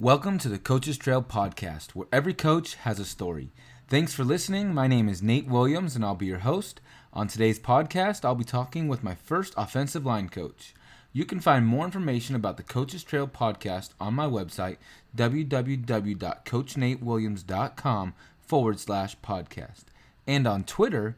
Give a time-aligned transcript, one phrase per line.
[0.00, 3.50] Welcome to the Coaches Trail podcast, where every coach has a story.
[3.88, 4.72] Thanks for listening.
[4.72, 6.80] My name is Nate Williams, and I'll be your host.
[7.12, 10.72] On today's podcast, I'll be talking with my first offensive line coach.
[11.12, 14.76] You can find more information about the Coaches Trail podcast on my website,
[15.16, 19.82] www.coachnatewilliams.com forward slash podcast,
[20.28, 21.16] and on Twitter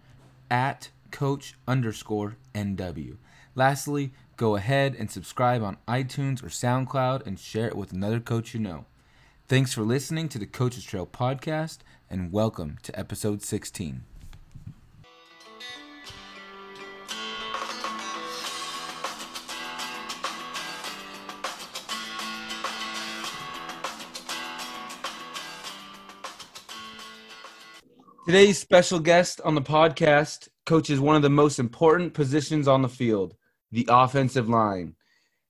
[0.51, 3.19] at coach underscore NW.
[3.55, 8.55] Lastly, go ahead and subscribe on iTunes or SoundCloud and share it with another coach
[8.55, 8.87] you know.
[9.49, 14.03] Thanks for listening to the Coaches Trail podcast and welcome to episode 16.
[28.25, 32.89] Today's special guest on the podcast coaches one of the most important positions on the
[32.89, 33.35] field,
[33.73, 34.95] the offensive line.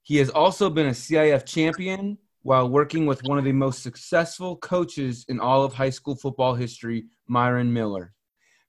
[0.03, 4.57] He has also been a CIF champion while working with one of the most successful
[4.57, 8.13] coaches in all of high school football history, Myron Miller.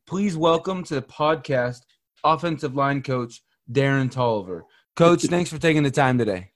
[0.05, 1.81] Please welcome to the podcast
[2.23, 4.65] offensive line coach, Darren Tolliver.
[4.95, 6.51] Coach, thanks for taking the time today.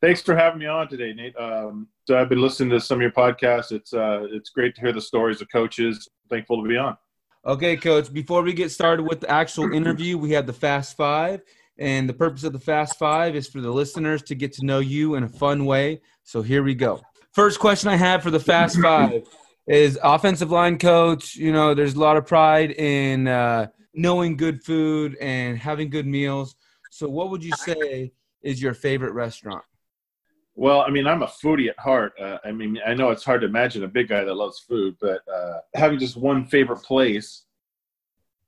[0.00, 1.36] Thanks for having me on today, Nate.
[1.36, 3.72] Um, so I've been listening to some of your podcasts.
[3.72, 6.08] It's uh, it's great to hear the stories of coaches.
[6.30, 6.96] Thankful to be on.
[7.44, 8.12] Okay, coach.
[8.12, 11.40] Before we get started with the actual interview, we have the Fast Five,
[11.78, 14.80] and the purpose of the Fast Five is for the listeners to get to know
[14.80, 16.00] you in a fun way.
[16.24, 17.00] So here we go.
[17.32, 19.22] First question I have for the Fast Five
[19.66, 21.36] is offensive line coach.
[21.36, 26.06] You know, there's a lot of pride in uh, knowing good food and having good
[26.06, 26.56] meals.
[26.90, 28.12] So, what would you say
[28.42, 29.62] is your favorite restaurant?
[30.54, 32.14] Well, I mean, I'm a foodie at heart.
[32.20, 34.96] Uh, I mean, I know it's hard to imagine a big guy that loves food,
[35.00, 37.44] but uh, having just one favorite place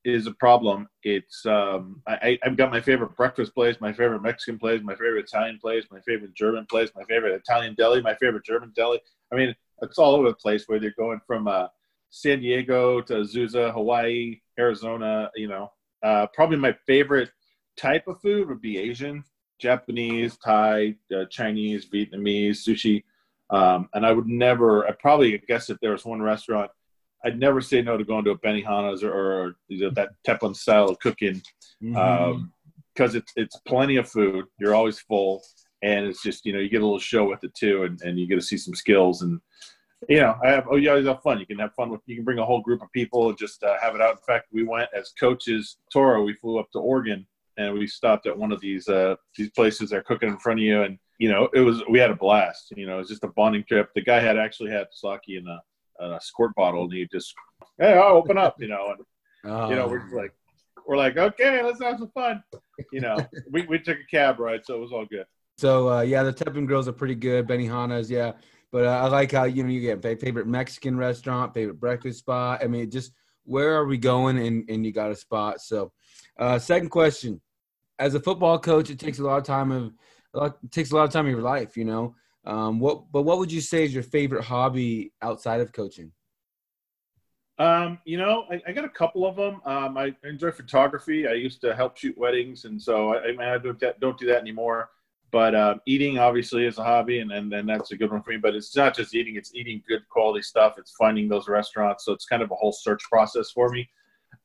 [0.05, 0.89] is a problem.
[1.03, 5.27] It's um, I, I've got my favorite breakfast place, my favorite Mexican place, my favorite
[5.27, 9.01] Italian place, my favorite German place, my favorite Italian deli, my favorite German deli.
[9.33, 10.65] I mean, it's all over the place.
[10.67, 11.69] Whether you're going from uh,
[12.11, 15.70] San Diego to Azusa, Hawaii, Arizona, you know,
[16.03, 17.30] uh, probably my favorite
[17.77, 19.24] type of food would be Asian.
[19.61, 23.05] Japanese, Thai, uh, Chinese, Vietnamese, sushi.
[23.51, 26.70] Um, and I would never, I probably guess if there was one restaurant,
[27.25, 30.57] I'd never say no to going to a Benihana's or, or you know, that Teppan
[30.57, 31.42] style of cooking.
[31.83, 31.97] Mm-hmm.
[31.97, 32.53] Um,
[32.98, 34.45] it's, it's plenty of food.
[34.58, 35.42] You're always full
[35.83, 37.85] and it's just, you know, you get a little show with it too.
[37.85, 39.41] And, and you get to see some skills and,
[40.09, 41.41] you know, I have, oh, you always have fun.
[41.41, 43.63] You can have fun with, you can bring a whole group of people and just
[43.63, 44.13] uh, have it out.
[44.13, 47.27] In fact, we went as coaches, Toro, we flew up to Oregon
[47.61, 50.64] and we stopped at one of these uh, these places they're cooking in front of
[50.64, 52.73] you, and you know it was we had a blast.
[52.77, 53.91] You know, it was just a bonding trip.
[53.95, 55.61] The guy had actually had sake in a,
[56.00, 57.34] a squirt bottle, and he just
[57.78, 60.34] hey, I'll open up, you know, and uh, you know we're like
[60.86, 62.42] we're like okay, let's have some fun.
[62.92, 63.16] You know,
[63.50, 65.27] we we took a cab ride, so it was all good.
[65.58, 67.46] So uh, yeah, the Teppan grills are pretty good.
[67.46, 68.33] Benihana's, yeah.
[68.72, 72.61] But uh, I like how you know you get favorite Mexican restaurant, favorite breakfast spot.
[72.62, 73.12] I mean, just
[73.44, 75.61] where are we going, and and you got a spot.
[75.61, 75.92] So,
[76.38, 77.40] uh, second question:
[77.98, 79.92] as a football coach, it takes a lot of time of
[80.34, 82.14] it takes a lot of time of your life, you know.
[82.45, 86.12] Um, what but what would you say is your favorite hobby outside of coaching?
[87.58, 89.61] Um, you know, I, I, got a couple of them.
[89.67, 91.29] Um, I enjoy photography.
[91.29, 94.89] I used to help shoot weddings, and so I, I don't, don't do that anymore.
[95.30, 98.30] But uh, eating obviously is a hobby, and, and and that's a good one for
[98.30, 98.39] me.
[98.39, 100.77] But it's not just eating; it's eating good quality stuff.
[100.79, 102.06] It's finding those restaurants.
[102.06, 103.90] So it's kind of a whole search process for me.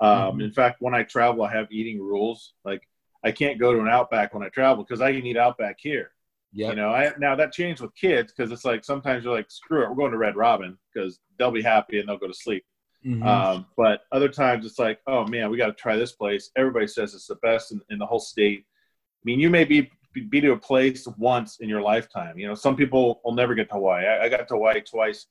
[0.01, 0.41] Um, mm-hmm.
[0.41, 2.53] In fact, when I travel, I have eating rules.
[2.65, 2.81] Like
[3.23, 6.11] I can't go to an Outback when I travel because I can eat Outback here.
[6.55, 6.69] Yeah.
[6.69, 9.83] You know, I now that changed with kids because it's like sometimes you're like, screw
[9.83, 12.63] it, we're going to Red Robin because they'll be happy and they'll go to sleep.
[13.05, 13.27] Mm-hmm.
[13.27, 16.51] Um, but other times it's like, oh man, we got to try this place.
[16.55, 18.63] Everybody says it's the best in, in the whole state.
[18.65, 19.91] I mean, you may be
[20.29, 22.39] be to a place once in your lifetime.
[22.39, 24.05] You know, some people will never get to Hawaii.
[24.05, 25.27] I, I got to Hawaii twice,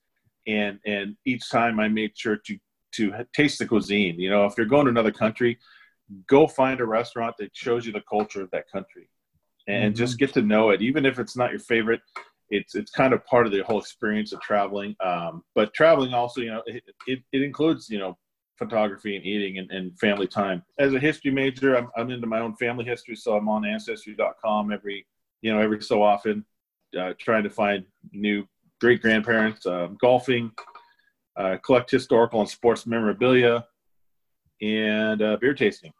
[0.47, 2.59] and and each time I made sure to
[2.97, 4.21] to taste the cuisine.
[4.21, 5.59] You know, if you're going to another country,
[6.29, 9.09] go find a restaurant that shows you the culture of that country
[9.67, 9.99] and mm-hmm.
[9.99, 12.01] just get to know it even if it's not your favorite
[12.51, 16.41] it's it's kind of part of the whole experience of traveling um, but traveling also
[16.41, 18.17] you know it, it, it, includes you know
[18.59, 22.41] photography and eating and, and family time as a history major I'm, I'm into my
[22.41, 25.07] own family history so i'm on ancestry.com every
[25.43, 26.45] you know every so often
[26.99, 28.47] uh, trying to find new
[28.81, 30.53] great grandparents uh, golfing
[31.37, 33.65] uh, collect historical and sports memorabilia
[34.61, 35.93] and uh, beer tasting.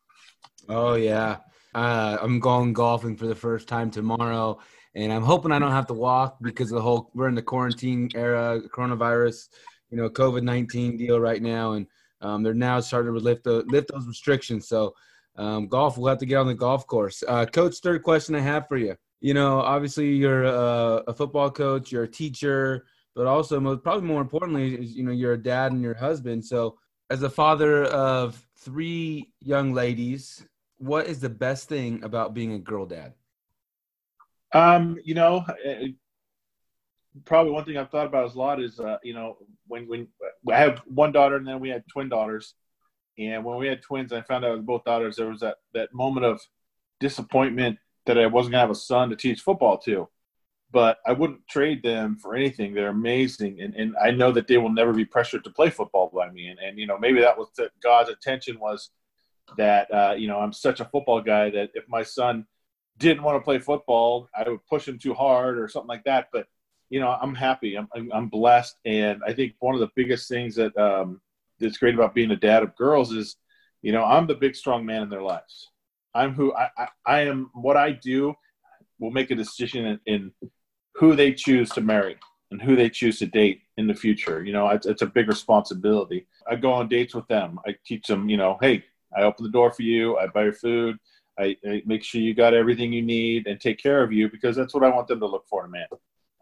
[0.69, 1.39] Oh yeah,
[1.75, 4.59] uh, I'm going golfing for the first time tomorrow,
[4.95, 8.11] and I'm hoping I don't have to walk because the whole we're in the quarantine
[8.15, 9.49] era, coronavirus,
[9.91, 11.87] you know, COVID nineteen deal right now, and
[12.21, 14.69] um, they're now starting to lift the, lift those restrictions.
[14.69, 14.95] So
[15.37, 17.23] um, golf, we'll have to get on the golf course.
[17.27, 18.97] Uh, coach, third question I have for you.
[19.21, 22.85] You know, obviously you're a, a football coach, you're a teacher,
[23.15, 26.45] but also most probably more importantly is you know you're a dad and your husband.
[26.45, 26.79] So
[27.11, 30.45] as a father of three young ladies,
[30.79, 33.15] what is the best thing about being a girl dad?
[34.53, 35.89] Um, you know, eh,
[37.25, 39.37] probably one thing I've thought about a lot is, uh, you know,
[39.67, 40.09] when when
[40.51, 42.55] I have one daughter and then we had twin daughters,
[43.19, 45.95] and when we had twins, I found out with both daughters there was that that
[45.95, 46.41] moment of
[47.01, 50.09] disappointment that I wasn't gonna have a son to teach football to.
[50.71, 52.75] But I wouldn't trade them for anything.
[52.75, 56.11] They're amazing, and, and I know that they will never be pressured to play football
[56.13, 56.49] by me.
[56.49, 58.91] And, and you know maybe that was that God's intention was
[59.57, 62.47] that uh, you know I'm such a football guy that if my son
[62.99, 66.29] didn't want to play football, I would push him too hard or something like that.
[66.33, 66.47] But
[66.91, 67.77] you know, I'm happy.
[67.77, 71.21] I'm, I'm blessed, and I think one of the biggest things that um,
[71.59, 73.37] that's great about being a dad of girls is,
[73.83, 75.71] you know, I'm the big strong man in their lives.
[76.15, 77.51] I'm who I, I, I am.
[77.55, 78.35] What I do
[78.99, 80.33] will make a decision in, in,
[80.95, 82.17] who they choose to marry
[82.53, 84.45] and who they choose to date in the future.
[84.45, 86.29] You know, it's, it's a big responsibility.
[86.49, 87.59] I go on dates with them.
[87.67, 88.29] I teach them.
[88.29, 88.85] You know, hey,
[89.17, 90.17] I open the door for you.
[90.17, 90.99] I buy your food.
[91.39, 94.55] I, I, make sure you got everything you need and take care of you because
[94.55, 95.87] that's what I want them to look for in a man.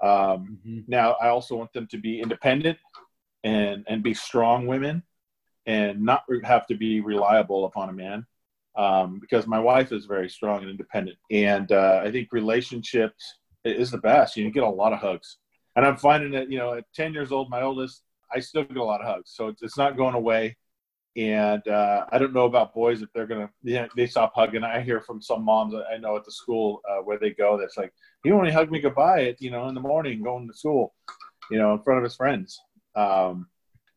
[0.03, 0.81] Um, mm-hmm.
[0.89, 2.79] Now, I also want them to be independent
[3.45, 5.03] and and be strong women,
[5.67, 8.27] and not have to be reliable upon a man.
[8.77, 13.23] Um, because my wife is very strong and independent, and uh, I think relationships
[13.65, 14.37] is the best.
[14.37, 15.39] You, get a lot of hugs,
[15.77, 18.03] and I'm finding that you know at 10 years old, my oldest,
[18.35, 20.57] I still get a lot of hugs, so it's, it's not going away.
[21.17, 24.65] And uh, I don't know about boys if they're gonna yeah, they stop hugging.
[24.65, 27.77] I hear from some moms I know at the school uh, where they go that's
[27.77, 27.93] like
[28.25, 30.95] he only hugged me goodbye at you know in the morning going to school,
[31.51, 32.59] you know in front of his friends.
[32.95, 33.47] Um,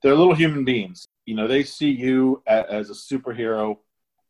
[0.04, 1.08] they're little human beings.
[1.26, 3.78] You know they see you as, a superhero,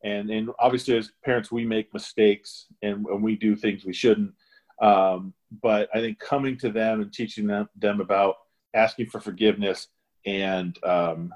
[0.04, 4.32] and and obviously as parents we make mistakes and, and we do things we shouldn't.
[4.80, 5.34] Um,
[5.64, 8.36] but I think coming to them and teaching them, them about
[8.76, 9.88] asking for forgiveness
[10.26, 11.34] and um,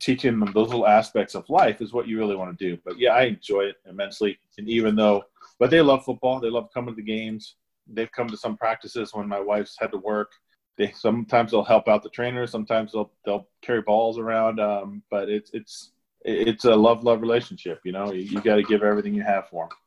[0.00, 2.78] teaching them those little aspects of life is what you really want to do.
[2.84, 4.38] But yeah, I enjoy it immensely.
[4.58, 5.24] And even though,
[5.58, 6.40] but they love football.
[6.40, 7.56] They love coming to the games.
[7.86, 10.32] They've come to some practices when my wife's had to work.
[10.76, 12.50] They sometimes they'll help out the trainers.
[12.50, 14.58] Sometimes they'll they'll carry balls around.
[14.58, 15.92] Um, but it's it's
[16.24, 17.80] it's a love love relationship.
[17.84, 19.78] You know, you, you got to give everything you have for them.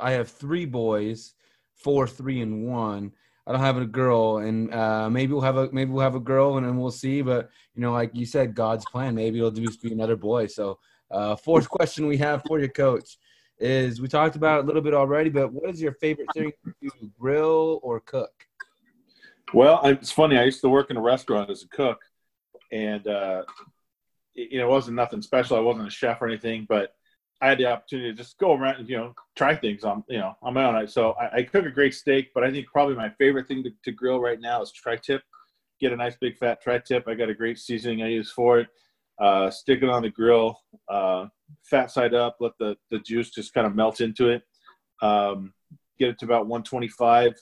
[0.00, 1.34] I have three boys,
[1.76, 3.12] four, three, and one.
[3.46, 6.20] I don't have a girl, and uh, maybe we'll have a maybe we'll have a
[6.20, 7.20] girl, and then we'll see.
[7.20, 9.14] But you know, like you said, God's plan.
[9.14, 10.46] Maybe it'll just be another boy.
[10.46, 10.78] So,
[11.10, 13.18] uh, fourth question we have for you, Coach,
[13.58, 16.52] is we talked about it a little bit already, but what is your favorite thing
[16.82, 18.32] to grill or cook?
[19.52, 20.38] Well, it's funny.
[20.38, 22.00] I used to work in a restaurant as a cook,
[22.72, 23.42] and uh,
[24.32, 25.56] you know, it wasn't nothing special.
[25.56, 26.94] I wasn't a chef or anything, but
[27.44, 30.18] I had the opportunity to just go around and you know try things on you
[30.18, 30.88] know on my own.
[30.88, 33.70] So I, I cook a great steak, but I think probably my favorite thing to,
[33.84, 35.20] to grill right now is tri-tip.
[35.78, 37.06] Get a nice big fat tri-tip.
[37.06, 38.68] I got a great seasoning I use for it.
[39.20, 40.58] Uh, stick it on the grill,
[40.88, 41.26] uh,
[41.62, 42.36] fat side up.
[42.40, 44.42] Let the the juice just kind of melt into it.
[45.02, 45.52] Um,
[45.98, 47.34] get it to about 125.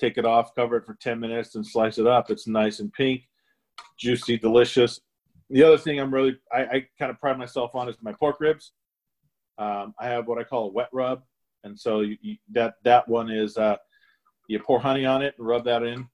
[0.00, 2.28] Take it off, cover it for 10 minutes, and slice it up.
[2.28, 3.22] It's nice and pink,
[3.96, 5.00] juicy, delicious.
[5.48, 8.40] The other thing I'm really I, I kind of pride myself on is my pork
[8.40, 8.72] ribs
[9.58, 11.22] um, I have what I call a wet rub,
[11.62, 13.76] and so you, you, that that one is uh,
[14.48, 16.08] you pour honey on it and rub that in,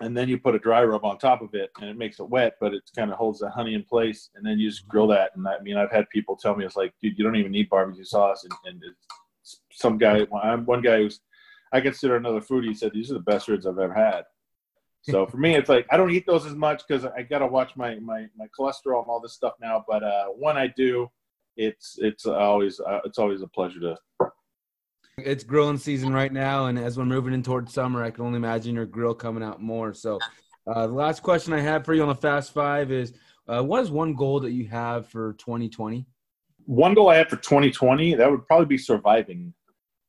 [0.00, 2.28] and then you put a dry rub on top of it, and it makes it
[2.28, 5.08] wet, but it kind of holds the honey in place, and then you just grill
[5.08, 5.32] that.
[5.34, 7.68] And I mean, I've had people tell me it's like, dude, you don't even need
[7.68, 8.82] barbecue sauce, and, and
[9.72, 11.20] some guy, one guy who's
[11.72, 12.76] I consider another foodie.
[12.76, 14.24] Said these are the best ribs I've ever had.
[15.02, 17.46] So for me, it's like I don't eat those as much because I got to
[17.46, 19.84] watch my, my my cholesterol and all this stuff now.
[19.88, 21.10] But uh, when I do,
[21.60, 23.96] it's it's always uh, it's always a pleasure to.
[25.18, 28.38] It's grilling season right now, and as we're moving in towards summer, I can only
[28.38, 29.92] imagine your grill coming out more.
[29.92, 30.18] So,
[30.66, 33.12] uh, the last question I have for you on the Fast Five is,
[33.46, 36.06] uh, what is one goal that you have for 2020?
[36.64, 39.52] One goal I have for 2020 that would probably be surviving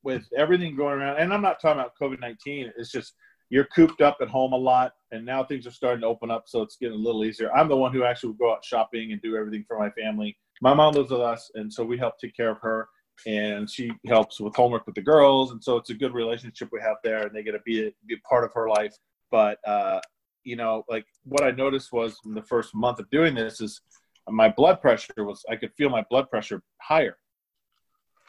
[0.03, 1.17] with everything going around.
[1.17, 2.72] And I'm not talking about COVID 19.
[2.77, 3.13] It's just
[3.50, 6.43] you're cooped up at home a lot, and now things are starting to open up,
[6.48, 7.53] so it's getting a little easier.
[7.53, 10.38] I'm the one who actually will go out shopping and do everything for my family
[10.62, 12.88] my mom lives with us, and so we help take care of her,
[13.25, 16.80] and she helps with homework with the girls, and so it's a good relationship we
[16.80, 18.96] have there, and they get to be a, be a part of her life.
[19.32, 20.00] But uh,
[20.44, 23.82] you know, like what I noticed was in the first month of doing this is
[24.30, 27.18] my blood pressure was I could feel my blood pressure higher,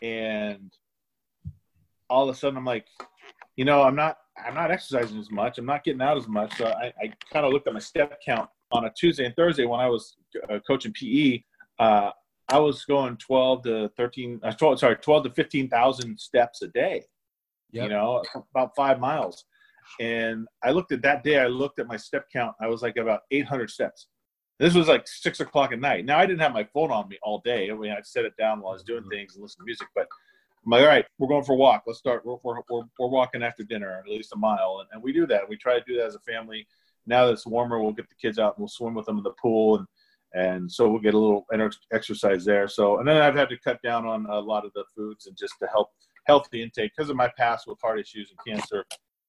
[0.03, 0.73] and
[2.09, 2.87] all of a sudden I'm like,
[3.57, 5.59] you know, I'm not I'm not exercising as much.
[5.59, 6.57] I'm not getting out as much.
[6.57, 9.67] So I, I kind of looked at my step count on a Tuesday and Thursday
[9.67, 10.17] when I was
[10.51, 11.43] uh, coaching PE.
[11.79, 12.11] Uh,
[12.49, 17.05] I was going 12 to 13, uh, 12, sorry, 12 to 15,000 steps a day,
[17.71, 17.85] yep.
[17.85, 18.23] you know,
[18.55, 19.45] about five miles.
[20.01, 21.39] And I looked at that day.
[21.39, 22.55] I looked at my step count.
[22.61, 24.09] I was like about 800 steps.
[24.59, 26.05] This was like six o'clock at night.
[26.05, 27.71] Now I didn't have my phone on me all day.
[27.71, 29.89] I mean, I'd set it down while I was doing things and listen to music.
[29.95, 30.07] But
[30.65, 31.83] I'm like, all right, we're going for a walk.
[31.87, 32.25] Let's start.
[32.25, 34.79] We're, we're, we're, we're walking after dinner, at least a mile.
[34.81, 35.49] And, and we do that.
[35.49, 36.67] We try to do that as a family.
[37.07, 39.25] Now that it's warmer, we'll get the kids out and we'll swim with them in
[39.25, 39.79] the pool.
[39.79, 39.87] And,
[40.35, 41.47] and so we'll get a little
[41.93, 42.69] exercise there.
[42.69, 45.37] So, and then I've had to cut down on a lot of the foods and
[45.37, 45.89] just to help
[46.27, 48.85] healthy intake because of my past with heart issues and cancer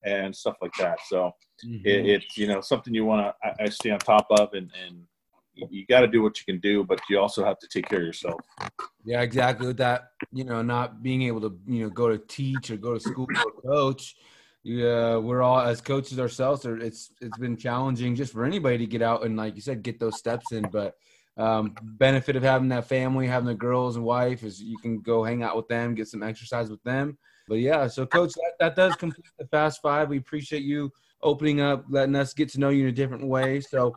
[0.06, 1.00] and stuff like that.
[1.08, 1.32] So
[1.66, 1.86] mm-hmm.
[1.86, 4.70] it, it's, you know, something you want to, I, I stay on top of and,
[4.86, 5.04] and
[5.56, 8.00] you got to do what you can do, but you also have to take care
[8.00, 8.40] of yourself.
[9.06, 9.68] Yeah, exactly.
[9.68, 12.94] With that, you know, not being able to, you know, go to teach or go
[12.94, 14.16] to school or coach.
[14.64, 16.66] Yeah, we're all as coaches ourselves.
[16.66, 20.00] It's it's been challenging just for anybody to get out and, like you said, get
[20.00, 20.70] those steps in.
[20.72, 20.96] But
[21.36, 25.24] um, benefit of having that family, having the girls and wife is you can go
[25.24, 27.18] hang out with them, get some exercise with them.
[27.50, 30.08] But yeah, so coach, that, that does complete the fast five.
[30.08, 30.92] We appreciate you
[31.22, 33.60] opening up, letting us get to know you in a different way.
[33.60, 33.94] So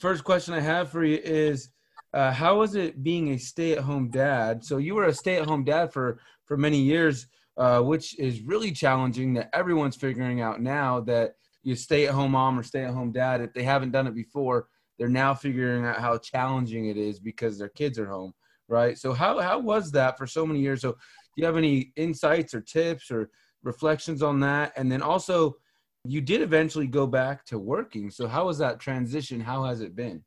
[0.00, 1.70] first question I have for you is
[2.14, 4.64] uh, how was it being a stay-at-home dad?
[4.64, 7.28] So you were a stay-at-home dad for for many years,
[7.60, 9.34] uh, which is really challenging.
[9.34, 13.92] That everyone's figuring out now that you stay-at-home mom or stay-at-home dad, if they haven't
[13.92, 18.08] done it before, they're now figuring out how challenging it is because their kids are
[18.08, 18.32] home,
[18.68, 18.96] right?
[18.98, 20.80] So how how was that for so many years?
[20.80, 20.98] So do
[21.36, 23.30] you have any insights or tips or
[23.62, 24.72] reflections on that?
[24.76, 25.56] And then also
[26.04, 28.10] you did eventually go back to working.
[28.10, 29.38] So how was that transition?
[29.38, 30.24] How has it been?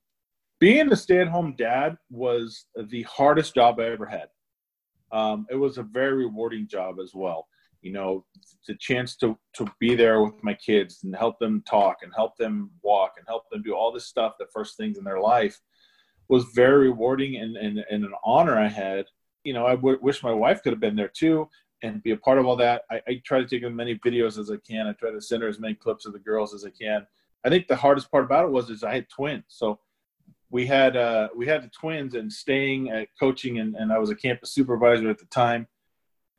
[0.60, 4.28] Being a stay-at-home dad was the hardest job I ever had.
[5.14, 7.48] Um, it was a very rewarding job as well.
[7.82, 8.26] You know,
[8.68, 12.36] the chance to to be there with my kids and help them talk and help
[12.38, 15.60] them walk and help them do all this stuff, the first things in their life,
[16.30, 19.06] was very rewarding and, and, and an honor I had.
[19.44, 21.50] You know, I w- wish my wife could have been there too
[21.84, 22.84] and be a part of all that.
[22.90, 24.88] I, I, try to take as many videos as I can.
[24.88, 27.06] I try to send her as many clips of the girls as I can.
[27.44, 29.80] I think the hardest part about it was is I had twins, so
[30.54, 34.12] we had uh, we had the twins and staying at coaching, and, and I was
[34.12, 35.68] a campus supervisor at the time.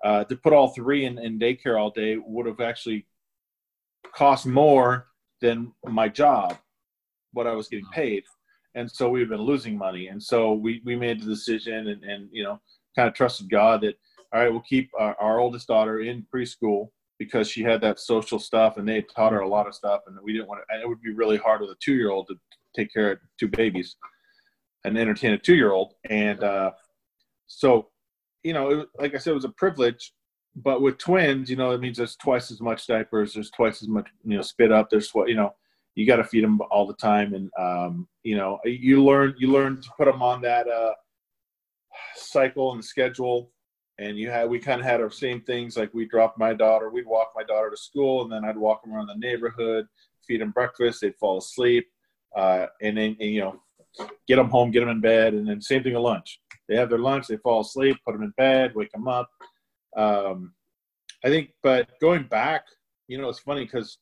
[0.04, 3.06] Uh, to put all three in, in daycare all day would have actually
[4.14, 5.08] cost more
[5.40, 6.56] than my job,
[7.32, 8.22] what I was getting paid,
[8.76, 10.06] and so we've been losing money.
[10.06, 12.60] And so we we made the decision, and and you know
[12.94, 13.96] kind of trusted God that
[14.32, 18.38] all right, we'll keep our, our oldest daughter in preschool because she had that social
[18.38, 20.82] stuff and they taught her a lot of stuff and we didn't want to, and
[20.82, 22.34] it would be really hard with a two year old to
[22.74, 23.96] take care of two babies
[24.84, 25.94] and entertain a two year old.
[26.08, 26.72] And uh,
[27.46, 27.88] so,
[28.42, 30.12] you know, it, like I said, it was a privilege.
[30.56, 33.88] But with twins, you know, it means there's twice as much diapers, there's twice as
[33.88, 34.88] much, you know, spit up.
[34.88, 35.54] There's what, you know,
[35.96, 39.52] you got to feed them all the time, and um, you know, you learn you
[39.52, 40.92] learn to put them on that uh,
[42.16, 43.52] cycle and schedule
[43.98, 46.90] and you had we kind of had our same things like we dropped my daughter
[46.90, 49.86] we'd walk my daughter to school and then i'd walk them around the neighborhood
[50.26, 51.86] feed them breakfast they'd fall asleep
[52.36, 53.60] uh, and then and, you know
[54.26, 56.40] get them home get them in bed and then same thing at lunch.
[56.68, 59.30] They have their lunch they fall asleep put them in bed wake them up.
[59.96, 60.52] Um,
[61.24, 62.64] i think but going back
[63.06, 63.98] you know it's funny because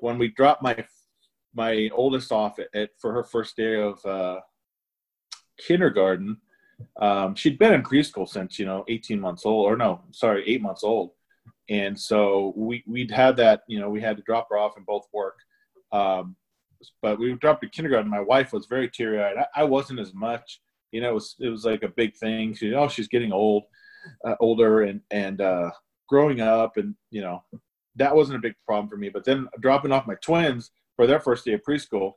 [0.00, 0.84] when we dropped my
[1.54, 4.40] my oldest off at, at for her first day of uh,
[5.58, 6.36] kindergarten
[7.00, 10.62] um, she'd been in preschool since you know 18 months old or no sorry eight
[10.62, 11.12] months old.
[11.68, 14.86] And so we we'd had that you know we had to drop her off and
[14.86, 15.38] both work.
[15.92, 16.36] Um,
[17.02, 20.60] but we dropped to kindergarten my wife was very teary-eyed I, I, wasn't as much
[20.92, 23.64] you know it was it was like a big thing she, oh she's getting old
[24.24, 25.70] uh, older and and uh,
[26.08, 27.42] growing up and you know
[27.96, 31.20] that wasn't a big problem for me but then dropping off my twins for their
[31.20, 32.14] first day of preschool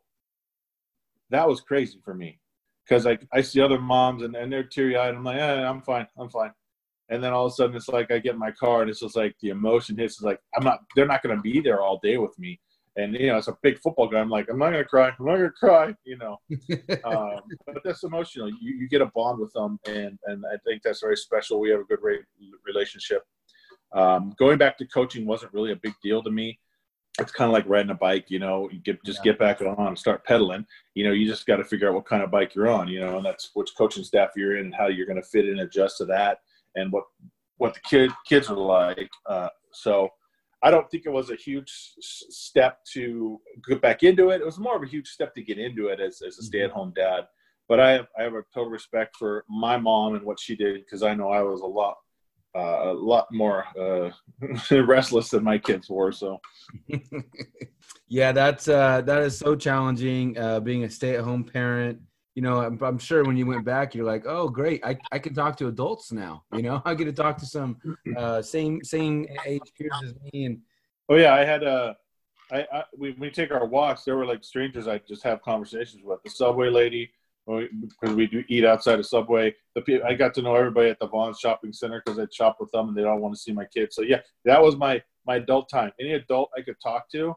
[1.30, 2.40] that was crazy for me
[2.88, 5.16] because I, I see other moms and, and they're teary eyed.
[5.16, 6.52] I'm like, eh, I'm fine, I'm fine.
[7.10, 9.02] And then all of a sudden, it's like I get in my car and it's
[9.02, 10.16] just like the emotion hits.
[10.16, 10.80] It's like I'm not.
[10.96, 12.60] They're not going to be there all day with me.
[12.96, 15.12] And you know, as a big football guy, I'm like, I'm not to cry.
[15.18, 15.96] I'm not to cry.
[16.06, 16.38] You know,
[17.06, 18.50] um, but that's emotional.
[18.50, 21.60] You, you get a bond with them, and and I think that's very special.
[21.60, 22.00] We have a good
[22.66, 23.24] relationship.
[23.94, 26.60] Um, going back to coaching wasn't really a big deal to me
[27.20, 29.32] it's kind of like riding a bike, you know, you get just yeah.
[29.32, 30.66] get back on and start pedaling.
[30.96, 33.00] You know, you just got to figure out what kind of bike you're on, you
[33.00, 35.52] know, and that's which coaching staff you're in and how you're going to fit in
[35.52, 36.40] and adjust to that
[36.76, 37.04] and what
[37.58, 39.10] what the kid kids are like.
[39.28, 40.10] Uh, so
[40.64, 44.42] I don't think it was a huge step to get back into it.
[44.42, 46.46] It was more of a huge step to get into it as, as a mm-hmm.
[46.46, 47.28] stay at home dad.
[47.68, 50.76] But I have, I have a total respect for my mom and what she did
[50.84, 51.96] because I know I was a lot
[52.56, 54.12] uh, a lot more uh,
[54.84, 56.12] restless than my kids were.
[56.12, 56.40] So,
[58.08, 60.38] yeah, that's uh, that is so challenging.
[60.38, 62.00] Uh, being a stay-at-home parent,
[62.36, 65.20] you know, I'm, I'm, sure when you went back, you're like, oh, great, I, I
[65.20, 66.44] can talk to adults now.
[66.54, 67.78] You know, I get to talk to some
[68.18, 70.46] uh, same same age peers as me.
[70.46, 70.62] And
[71.10, 71.96] oh yeah, I had a
[72.52, 74.04] I, I we, we take our walks.
[74.04, 76.24] There were like strangers I just have conversations with.
[76.24, 77.12] The subway lady,
[77.46, 79.54] because we do eat outside of Subway.
[79.76, 82.72] The I got to know everybody at the Vons Shopping Center because I shop with
[82.72, 83.96] them and they don't want to see my kids.
[83.96, 85.92] So yeah, that was my my adult time.
[86.00, 87.36] Any adult I could talk to,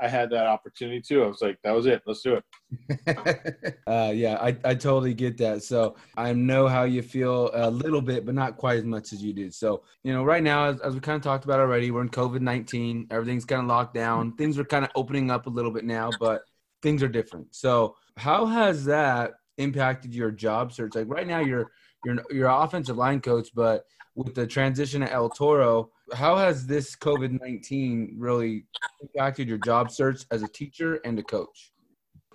[0.00, 1.22] I had that opportunity too.
[1.22, 2.02] I was like, that was it.
[2.06, 3.78] Let's do it.
[3.86, 5.62] uh, yeah, I, I totally get that.
[5.62, 9.22] So I know how you feel a little bit, but not quite as much as
[9.22, 9.54] you did.
[9.54, 12.08] So, you know, right now, as, as we kind of talked about already, we're in
[12.08, 13.06] COVID 19.
[13.10, 14.32] Everything's kind of locked down.
[14.36, 16.42] Things are kind of opening up a little bit now, but
[16.82, 17.54] things are different.
[17.54, 20.94] So, how has that impacted your job search?
[20.94, 21.70] Like right now, you're
[22.04, 26.96] you're you're offensive line coach, but with the transition at El Toro, how has this
[26.96, 28.66] COVID nineteen really
[29.02, 31.72] impacted your job search as a teacher and a coach?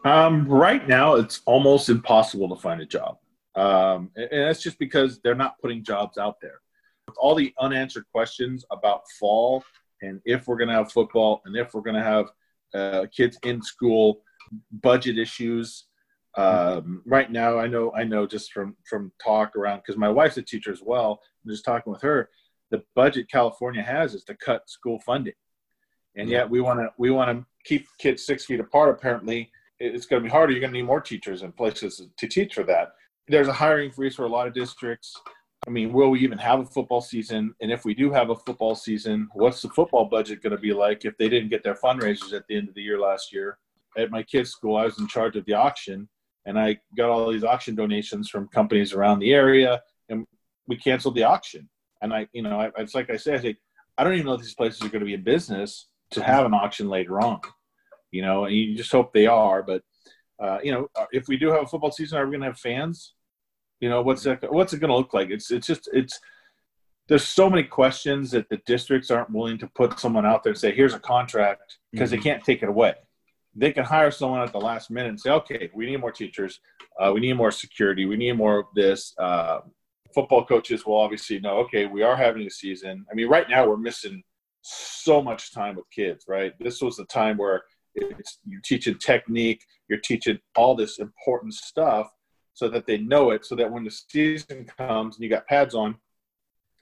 [0.05, 3.17] Um, right now, it's almost impossible to find a job,
[3.55, 6.61] um, and, and that's just because they're not putting jobs out there.
[7.07, 9.63] With all the unanswered questions about fall
[10.01, 12.31] and if we're going to have football and if we're going to have
[12.73, 14.21] uh, kids in school,
[14.71, 15.85] budget issues,
[16.38, 20.38] um, right now i know i know just from from talk around because my wife's
[20.38, 22.29] a teacher as well i'm just talking with her
[22.71, 25.33] the budget california has is to cut school funding.
[26.15, 29.51] And yet we want to we want to keep kids six feet apart apparently.
[29.79, 32.55] It's going to be harder you're going to need more teachers and places to teach
[32.55, 32.89] for that.
[33.27, 35.15] There's a hiring freeze for a lot of districts.
[35.67, 37.53] I mean will we even have a football season?
[37.62, 40.74] And if we do have a football season what's the football budget going to be
[40.74, 43.57] like if they didn't get their fundraisers at the end of the year last year?
[43.98, 46.07] At my kids school i was in charge of the auction
[46.46, 50.25] and I got all these auction donations from companies around the area, and
[50.67, 51.69] we canceled the auction.
[52.01, 53.55] And I, you know, I, it's like I said, I,
[53.98, 56.46] I don't even know if these places are going to be in business to have
[56.46, 57.41] an auction later on.
[58.12, 59.62] You know, and you just hope they are.
[59.62, 59.84] But
[60.41, 62.48] uh, you know, uh, if we do have a football season, are we going to
[62.48, 63.13] have fans?
[63.79, 64.51] You know, what's that?
[64.51, 65.29] What's it going to look like?
[65.29, 66.19] It's it's just it's
[67.08, 70.60] there's so many questions that the districts aren't willing to put someone out there and
[70.60, 72.17] say, here's a contract because mm-hmm.
[72.17, 72.93] they can't take it away
[73.59, 76.61] they can hire someone at the last minute and say, okay, we need more teachers,
[76.99, 79.13] uh, we need more security, we need more of this.
[79.17, 79.59] Uh,
[80.13, 83.05] football coaches will obviously know, okay, we are having a season.
[83.11, 84.24] I mean, right now we're missing
[84.61, 86.53] so much time with kids, right?
[86.59, 87.63] This was the time where
[87.95, 92.07] you're teaching technique, you're teaching all this important stuff
[92.53, 95.75] so that they know it, so that when the season comes and you got pads
[95.75, 95.95] on,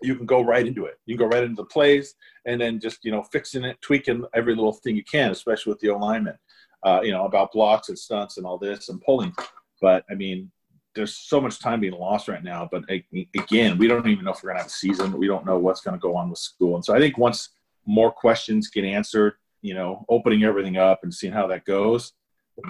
[0.04, 1.00] you can go right into it.
[1.08, 2.14] You can go right into the plays
[2.46, 5.80] and then just, you know, fixing it, tweaking every little thing you can, especially with
[5.80, 6.38] the alignment
[6.84, 9.34] uh, you know, about blocks and stunts and all this and pulling.
[9.82, 10.52] But I mean,
[10.96, 12.68] there's so much time being lost right now.
[12.70, 15.18] But again, we don't even know if we're going to have a season.
[15.18, 16.76] We don't know what's going to go on with school.
[16.76, 17.50] And so I think once
[17.86, 22.14] more questions get answered, you know, opening everything up and seeing how that goes,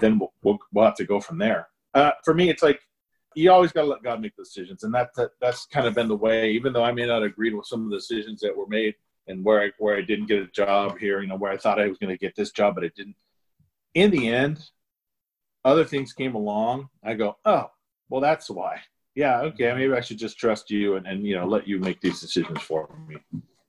[0.01, 1.69] then we'll, we'll, we'll have to go from there.
[1.93, 2.81] Uh, for me, it's like
[3.33, 5.93] you always got to let God make the decisions, and that, that that's kind of
[5.93, 6.51] been the way.
[6.51, 8.95] Even though I may not agree with some of the decisions that were made,
[9.27, 11.79] and where I, where I didn't get a job here, you know, where I thought
[11.79, 13.15] I was going to get this job, but it didn't
[13.97, 14.59] in the end,
[15.65, 16.87] other things came along.
[17.03, 17.71] I go, oh,
[18.09, 18.79] well, that's why.
[19.15, 21.99] Yeah, okay, maybe I should just trust you and, and you know let you make
[22.01, 23.17] these decisions for me.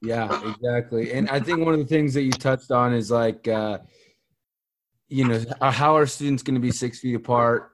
[0.02, 1.12] Yeah, exactly.
[1.12, 3.78] And I think one of the things that you touched on is like, uh,
[5.08, 7.70] you know, how are students going to be six feet apart?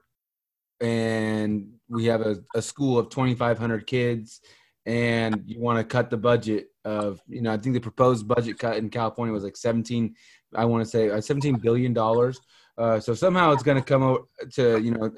[0.79, 4.39] And we have a, a school of 2,500 kids,
[4.85, 8.57] and you want to cut the budget of, you know, I think the proposed budget
[8.57, 10.15] cut in California was like 17
[10.55, 12.39] I want to say uh, 17 billion dollars.
[12.77, 15.11] Uh, so somehow it's going to come to you know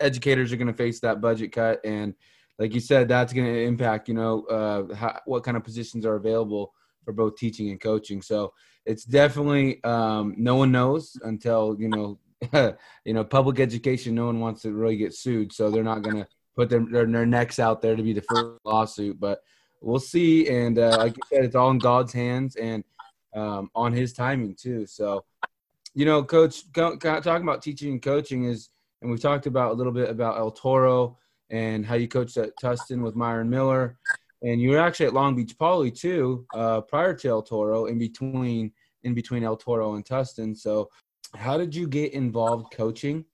[0.00, 2.14] educators are going to face that budget cut, and
[2.58, 6.06] like you said, that's going to impact you know uh, how, what kind of positions
[6.06, 6.72] are available
[7.04, 8.20] for both teaching and coaching.
[8.22, 8.52] So
[8.84, 12.18] it's definitely um, no one knows until you know
[13.04, 14.14] you know public education.
[14.14, 16.26] No one wants to really get sued, so they're not going to
[16.56, 19.40] put their, their, their necks out there to be the first lawsuit, but
[19.82, 20.48] we'll see.
[20.48, 22.82] And uh, like you said, it's all in God's hands, and
[23.36, 24.86] um, on his timing too.
[24.86, 25.24] So,
[25.94, 28.70] you know, coach, talking about teaching and coaching is,
[29.02, 31.18] and we've talked about a little bit about El Toro
[31.50, 33.98] and how you coached at Tustin with Myron Miller,
[34.42, 37.98] and you were actually at Long Beach Poly too, uh, prior to El Toro, in
[37.98, 38.72] between
[39.04, 40.56] in between El Toro and Tustin.
[40.56, 40.90] So,
[41.34, 43.24] how did you get involved coaching?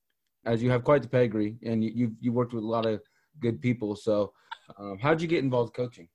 [0.44, 3.00] As you have quite the pedigree, and you you, you worked with a lot of
[3.40, 3.96] good people.
[3.96, 4.32] So,
[4.78, 6.08] um, how did you get involved coaching?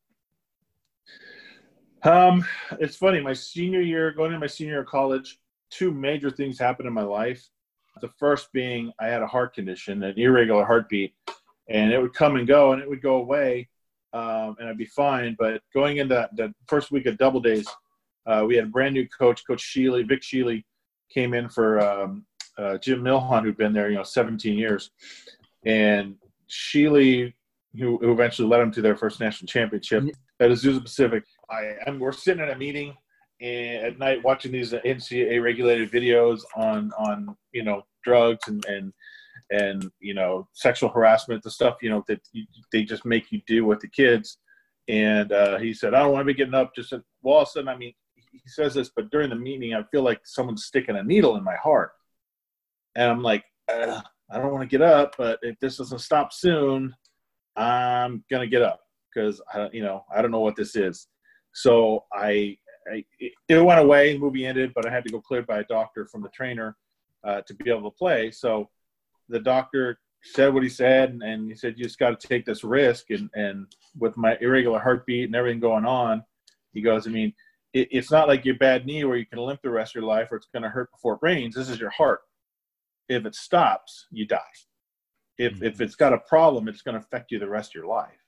[2.08, 2.46] Um,
[2.80, 3.20] it's funny.
[3.20, 5.40] My senior year, going into my senior year of college,
[5.70, 7.46] two major things happened in my life.
[8.00, 11.14] The first being I had a heart condition, an irregular heartbeat,
[11.68, 13.68] and it would come and go, and it would go away,
[14.14, 15.36] um, and I'd be fine.
[15.38, 17.68] But going into the first week of double days,
[18.26, 20.64] uh, we had a brand new coach, Coach Shealy, Vic Shealy,
[21.10, 22.26] came in for um,
[22.58, 24.92] uh, Jim Milhon, who'd been there, you know, 17 years,
[25.66, 26.16] and
[26.50, 27.34] Shealy,
[27.78, 30.06] who, who eventually led them to their first national championship
[30.40, 32.96] at Azusa Pacific I am we're sitting at a meeting
[33.42, 38.94] and at night watching these NCAA regulated videos on on you know drugs and and
[39.52, 43.42] and you know sexual harassment, the stuff you know that you, they just make you
[43.48, 44.38] do with the kids.
[44.90, 46.74] And uh, he said, I don't want to be getting up.
[46.74, 49.74] Just well, all of a sudden, I mean, he says this, but during the meeting,
[49.74, 51.92] I feel like someone's sticking a needle in my heart,
[52.96, 56.96] and I'm like, I don't want to get up, but if this doesn't stop soon,
[57.56, 58.82] I'm gonna get up
[59.14, 61.08] because I, you know, I don't know what this is.
[61.58, 62.56] So I,
[62.94, 63.04] I,
[63.50, 64.14] it went away.
[64.14, 66.78] The movie ended, but I had to go cleared by a doctor from the trainer
[67.26, 68.30] uh, to be able to play.
[68.30, 68.70] So
[69.28, 72.46] the doctor said what he said, and, and he said you just got to take
[72.46, 73.10] this risk.
[73.10, 73.66] And and
[73.98, 76.22] with my irregular heartbeat and everything going on,
[76.74, 77.34] he goes, I mean,
[77.74, 80.10] it, it's not like your bad knee where you can limp the rest of your
[80.10, 81.56] life or it's going to hurt before it rains.
[81.56, 82.20] This is your heart.
[83.10, 84.56] If it stops, you die.
[85.40, 85.66] If mm-hmm.
[85.66, 88.22] if it's got a problem, it's going to affect you the rest of your life.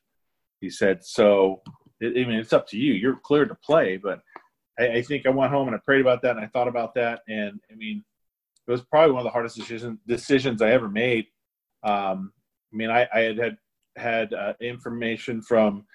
[0.61, 1.61] He said, so
[2.01, 2.93] I mean, it's up to you.
[2.93, 4.21] You're clear to play, but
[4.79, 6.95] I, I, think I went home and I prayed about that and I thought about
[6.95, 7.21] that.
[7.27, 8.03] And I mean,
[8.67, 11.25] it was probably one of the hardest decision, decisions I ever made.
[11.83, 12.31] Um,
[12.73, 13.57] I mean, I, I, had had,
[13.97, 15.85] had uh, information from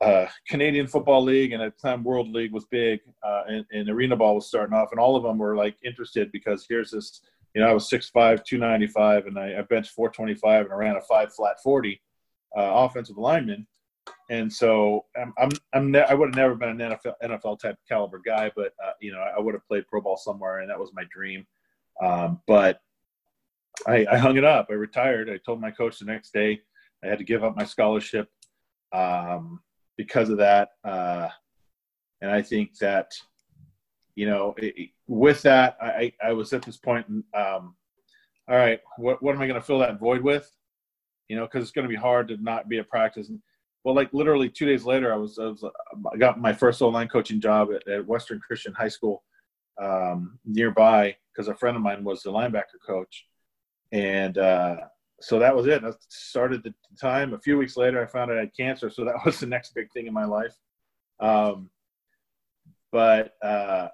[0.00, 3.88] uh, Canadian Football League and at the time World League was big uh, and, and,
[3.90, 7.20] Arena Ball was starting off, and all of them were like interested because here's this.
[7.54, 11.00] You know, I was 6'5", 295, and I, I benched 425 and I ran a
[11.00, 12.00] five flat 40
[12.56, 13.66] uh, offensive lineman
[14.30, 17.76] and so I'm, I'm, I'm ne- I would have never been an NFL, NFL type
[17.88, 20.78] caliber guy, but uh, you know, I would have played pro ball somewhere, and that
[20.78, 21.46] was my dream.
[22.02, 22.80] Um, but
[23.86, 24.68] I, I, hung it up.
[24.70, 25.28] I retired.
[25.28, 26.60] I told my coach the next day
[27.04, 28.28] I had to give up my scholarship
[28.92, 29.60] um,
[29.96, 30.70] because of that.
[30.84, 31.28] Uh,
[32.20, 33.12] and I think that,
[34.14, 37.06] you know, it, with that, I, I was at this point.
[37.08, 37.74] Um,
[38.48, 40.50] all right, what, what am I going to fill that void with?
[41.28, 43.28] You know, because it's going to be hard to not be at practice.
[43.28, 43.40] And
[43.84, 45.64] well, like literally two days later, I was, I, was,
[46.12, 49.22] I got my first online coaching job at, at Western Christian High School
[49.80, 53.26] um, nearby because a friend of mine was the linebacker coach,
[53.92, 54.76] and uh,
[55.20, 55.82] so that was it.
[55.84, 57.32] I started the time.
[57.32, 59.74] A few weeks later, I found out I had cancer, so that was the next
[59.74, 60.54] big thing in my life.
[61.18, 61.70] Um,
[62.92, 63.88] but uh,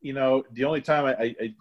[0.00, 1.54] you know, the only time I, I, I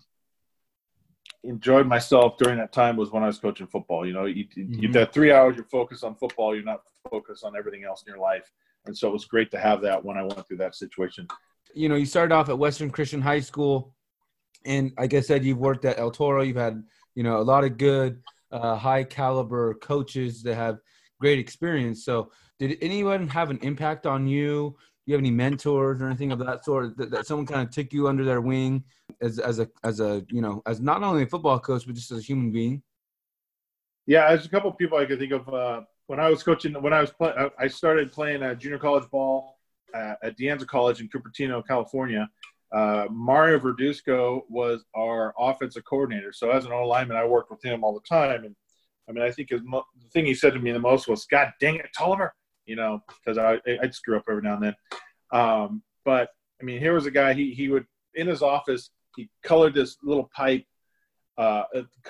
[1.44, 4.06] enjoyed myself during that time was when I was coaching football.
[4.06, 4.74] You know, you, mm-hmm.
[4.82, 8.14] you that three hours you're focused on football, you're not focused on everything else in
[8.14, 8.52] your life.
[8.86, 11.28] And so it was great to have that when I went through that situation.
[11.74, 13.94] You know, you started off at Western Christian High School,
[14.66, 16.44] and like I said, you've worked at El Toro.
[16.44, 16.84] You've had
[17.16, 20.80] you know a lot of good, uh, high caliber coaches that have
[21.20, 22.04] great experience.
[22.04, 24.76] So, did anyone have an impact on you?
[25.12, 27.92] You have any mentors or anything of that sort that, that someone kind of took
[27.92, 28.86] you under their wing
[29.22, 32.12] as as a as a you know as not only a football coach but just
[32.12, 32.82] as a human being?
[34.06, 35.54] Yeah, there's a couple people I could think of.
[35.54, 39.10] Uh, when I was coaching, when I was playing, I started playing a junior college
[39.12, 39.58] ball
[39.94, 42.30] uh, at De Anza College in Cupertino, California.
[42.72, 46.32] Uh, Mario Verduzco was our offensive coordinator.
[46.32, 48.46] So as an O lineman, I worked with him all the time.
[48.46, 48.56] And
[49.10, 51.52] I mean, I think his, the thing he said to me the most was, "God
[51.60, 52.34] dang it, Tolliver,"
[52.66, 54.76] you know, because I I'd screw up every now and then.
[55.32, 56.30] Um, but
[56.62, 57.34] I mean, here was a guy.
[57.34, 60.66] He he would in his office he colored this little pipe,
[61.38, 61.64] uh,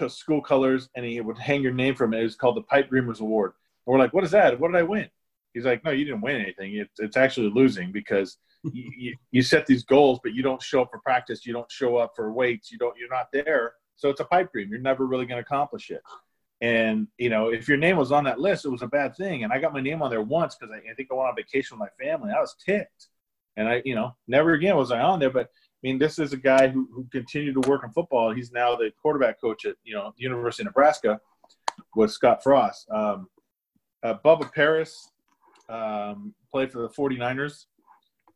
[0.07, 2.19] school colors, and he would hang your name from it.
[2.19, 3.53] It was called the Pipe Dreamers Award.
[3.85, 4.59] And we're like, "What is that?
[4.59, 5.09] What did I win?"
[5.53, 6.75] He's like, "No, you didn't win anything.
[6.75, 8.37] It's it's actually losing because."
[8.73, 11.47] you, you, you set these goals, but you don't show up for practice.
[11.47, 12.71] You don't show up for weights.
[12.71, 12.95] You don't.
[12.95, 13.73] You're not there.
[13.95, 14.69] So it's a pipe dream.
[14.69, 16.03] You're never really going to accomplish it.
[16.61, 19.43] And you know, if your name was on that list, it was a bad thing.
[19.43, 21.35] And I got my name on there once because I, I, think I went on
[21.35, 22.31] vacation with my family.
[22.31, 23.07] I was ticked,
[23.57, 25.31] and I, you know, never again was I on there.
[25.31, 28.31] But I mean, this is a guy who, who continued to work in football.
[28.31, 31.19] He's now the quarterback coach at you know the University of Nebraska
[31.95, 32.87] with Scott Frost.
[32.91, 33.27] Um,
[34.03, 35.09] uh, Bubba Paris
[35.69, 37.65] um, played for the 49ers.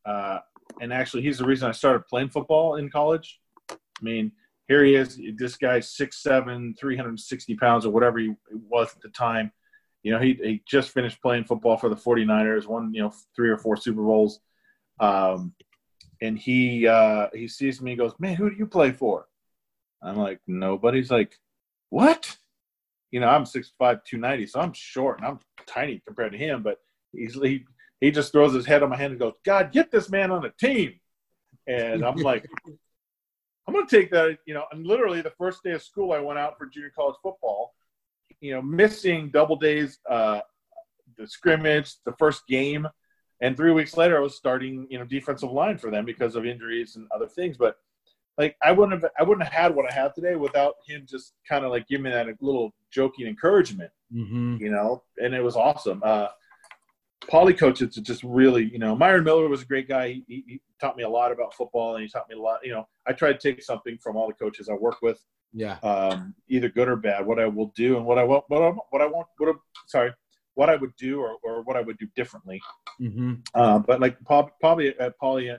[0.05, 0.39] Uh,
[0.81, 3.39] and actually, he's the reason I started playing football in college.
[3.69, 4.31] I mean,
[4.67, 5.19] here he is.
[5.37, 9.51] This guy's 6'7", 360 pounds or whatever he was at the time.
[10.03, 13.49] You know, he, he just finished playing football for the 49ers, won, you know, three
[13.49, 14.39] or four Super Bowls.
[14.99, 15.53] Um,
[16.21, 19.27] and he uh, he sees me goes, man, who do you play for?
[20.01, 21.37] I'm like, nobody's like,
[21.89, 22.37] what?
[23.11, 26.79] You know, I'm 6'5", 290, so I'm short and I'm tiny compared to him, but
[27.11, 27.65] he's, he,
[28.01, 30.45] he just throws his head on my hand and goes, God, get this man on
[30.45, 30.99] a team.
[31.67, 32.45] And I'm like,
[33.67, 36.19] I'm going to take that, you know, and literally the first day of school, I
[36.19, 37.73] went out for junior college football,
[38.39, 40.41] you know, missing double days, uh,
[41.17, 42.87] the scrimmage, the first game.
[43.41, 46.45] And three weeks later, I was starting, you know, defensive line for them because of
[46.45, 47.57] injuries and other things.
[47.57, 47.77] But
[48.37, 51.33] like, I wouldn't have, I wouldn't have had what I have today without him just
[51.47, 54.57] kind of like giving me that little joking encouragement, mm-hmm.
[54.59, 56.01] you know, and it was awesome.
[56.05, 56.27] Uh,
[57.27, 60.09] poly coaches just really, you know, Myron Miller was a great guy.
[60.09, 62.59] He, he, he, taught me a lot about football, and he taught me a lot.
[62.63, 65.23] You know, I try to take something from all the coaches I work with.
[65.53, 65.77] Yeah.
[65.83, 67.25] Um, either good or bad.
[67.25, 69.53] What I will do and what I will, what I, what I want, what I,
[69.87, 70.11] sorry,
[70.55, 72.59] what I would do or, or what I would do differently.
[73.01, 73.35] Mm-hmm.
[73.53, 75.51] Uh, but like probably at Poly,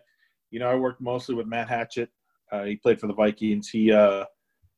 [0.50, 2.10] you know, I worked mostly with Matt Hatchette.
[2.52, 3.68] Uh, he played for the Vikings.
[3.68, 4.24] He uh,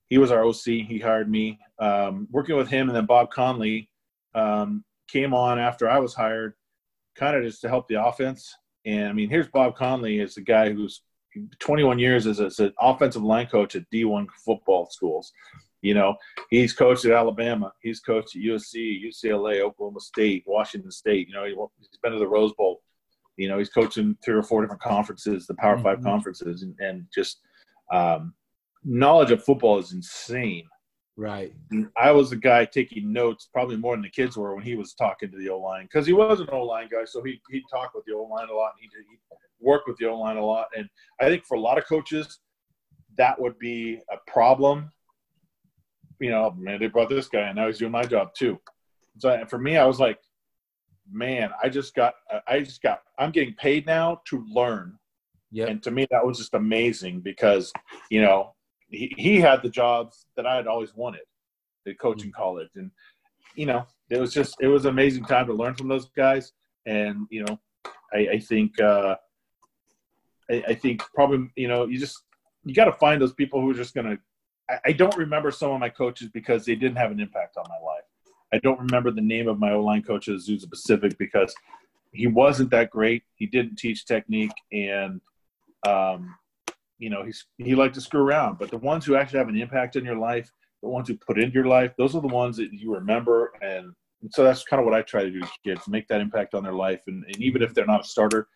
[0.09, 0.65] he was our OC.
[0.65, 1.59] He hired me.
[1.79, 3.91] Um, working with him, and then Bob Connelly
[4.35, 6.55] um, came on after I was hired,
[7.19, 8.55] kind of just to help the offense.
[8.87, 11.03] And I mean, here's Bob Connelly is a guy who's
[11.59, 15.33] 21 years as, as an offensive line coach at D1 football schools.
[15.83, 16.17] You know,
[16.51, 17.73] he's coached at Alabama.
[17.81, 21.29] He's coached at USC, UCLA, Oklahoma State, Washington State.
[21.29, 21.45] You know,
[21.79, 22.81] he's been to the Rose Bowl.
[23.37, 25.85] You know, he's coaching three or four different conferences, the Power mm-hmm.
[25.85, 27.41] Five conferences, and, and just
[27.93, 28.35] um,
[28.85, 30.65] knowledge of football is insane.
[31.19, 31.53] Right.
[31.97, 34.95] I was the guy taking notes, probably more than the kids were when he was
[34.95, 37.65] talking to the O line because he was an O line guy, so he he'd
[37.71, 40.37] talk with the O line a lot and he'd, he'd work with the O line
[40.37, 40.69] a lot.
[40.77, 40.89] And
[41.21, 42.39] I think for a lot of coaches,
[43.17, 44.93] that would be a problem
[46.21, 48.59] you know, man, they brought this guy and now he's doing my job too.
[49.19, 50.19] So for me, I was like,
[51.11, 52.15] man, I just got,
[52.47, 54.99] I just got, I'm getting paid now to learn.
[55.51, 55.67] Yeah.
[55.67, 57.73] And to me, that was just amazing because,
[58.11, 58.55] you know,
[58.91, 61.23] he, he had the jobs that I had always wanted
[61.87, 62.35] to coach in mm.
[62.35, 62.71] college.
[62.77, 62.91] And,
[63.55, 66.53] you know, it was just, it was an amazing time to learn from those guys.
[66.87, 67.59] And, you know,
[68.13, 69.17] I, I think, uh,
[70.51, 72.23] I, I think probably, you know, you just,
[72.65, 74.19] you got to find those people who are just going to
[74.85, 77.87] I don't remember some of my coaches because they didn't have an impact on my
[77.87, 78.05] life.
[78.53, 81.55] I don't remember the name of my O line coach at Azusa Pacific because
[82.13, 83.23] he wasn't that great.
[83.37, 85.21] He didn't teach technique, and
[85.87, 86.35] um,
[86.99, 88.59] you know he's he liked to screw around.
[88.59, 90.51] But the ones who actually have an impact in your life,
[90.83, 93.53] the ones who put into your life, those are the ones that you remember.
[93.63, 96.21] And, and so that's kind of what I try to do to kids: make that
[96.21, 98.49] impact on their life, and, and even if they're not a starter,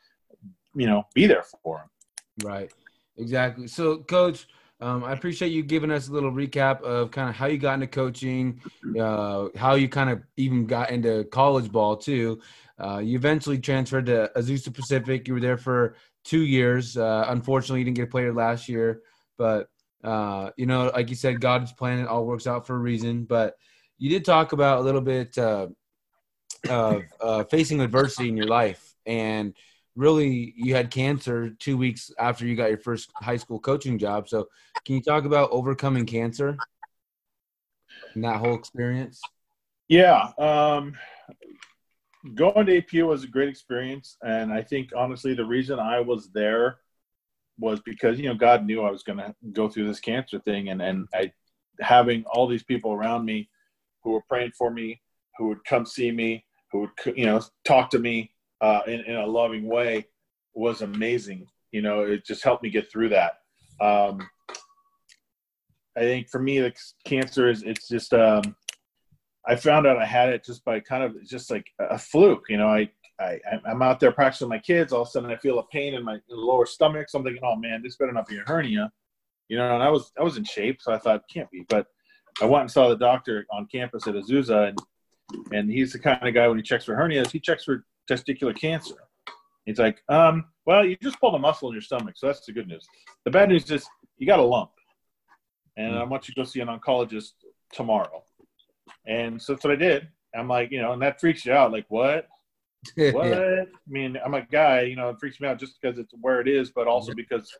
[0.75, 2.49] you know, be there for them.
[2.49, 2.73] Right.
[3.19, 3.67] Exactly.
[3.67, 4.47] So, coach
[4.83, 7.75] um, I appreciate you giving us a little recap of kind of how you got
[7.75, 8.61] into coaching,
[8.99, 12.41] uh, how you kind of even got into college ball too.
[12.83, 15.29] Uh, you eventually transferred to Azusa Pacific.
[15.29, 16.97] You were there for two years.
[16.97, 19.03] Uh, unfortunately, you didn't get a player last year,
[19.39, 19.69] but
[20.05, 23.25] uh, you know, like you said, God's plan it all works out for a reason.
[23.25, 23.55] But
[23.99, 25.69] you did talk about a little bit uh,
[26.69, 29.55] of uh, facing adversity in your life and
[29.95, 34.29] really you had cancer two weeks after you got your first high school coaching job.
[34.29, 34.49] So,
[34.85, 36.59] can you talk about overcoming cancer
[38.15, 39.21] and that whole experience?
[39.89, 40.95] Yeah, um,
[42.35, 46.31] going to APU was a great experience, and I think honestly the reason I was
[46.31, 46.79] there
[47.59, 50.69] was because you know God knew I was going to go through this cancer thing,
[50.69, 51.33] and and I
[51.81, 53.49] having all these people around me
[54.03, 55.01] who were praying for me,
[55.37, 59.17] who would come see me, who would you know talk to me uh, in, in
[59.17, 60.07] a loving way
[60.55, 61.47] was amazing.
[61.73, 63.39] You know, it just helped me get through that.
[63.81, 64.29] Um,
[65.97, 66.73] I think for me, the
[67.05, 68.57] cancer is it's just um,
[69.47, 72.45] I found out I had it just by kind of just like a fluke.
[72.49, 74.93] You know, I, I I'm out there practicing my kids.
[74.93, 77.09] All of a sudden, I feel a pain in my lower stomach.
[77.09, 78.91] So I'm thinking, oh man, this better not be a hernia.
[79.49, 81.65] You know, and I was I was in shape, so I thought can't be.
[81.69, 81.87] But
[82.41, 84.79] I went and saw the doctor on campus at Azusa, and
[85.53, 88.57] and he's the kind of guy when he checks for hernias, he checks for testicular
[88.59, 88.97] cancer.
[89.65, 92.53] He's like, um, well, you just pulled a muscle in your stomach, so that's the
[92.53, 92.87] good news.
[93.25, 93.87] The bad news is
[94.19, 94.71] you got a lump,
[95.77, 97.33] and I want you to go see an oncologist
[97.73, 98.25] tomorrow.
[99.07, 100.09] And so that's what I did.
[100.35, 101.73] I'm like, you know, and that freaks you out.
[101.73, 102.29] Like, what?
[102.97, 103.33] what?
[103.33, 106.41] I mean, I'm a guy, you know, it freaks me out just because it's where
[106.41, 107.53] it is, but also because,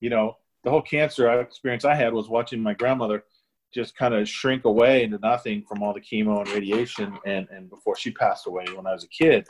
[0.00, 3.24] you know, the whole cancer experience I had was watching my grandmother
[3.72, 7.68] just kind of shrink away into nothing from all the chemo and radiation and, and
[7.68, 9.46] before she passed away when I was a kid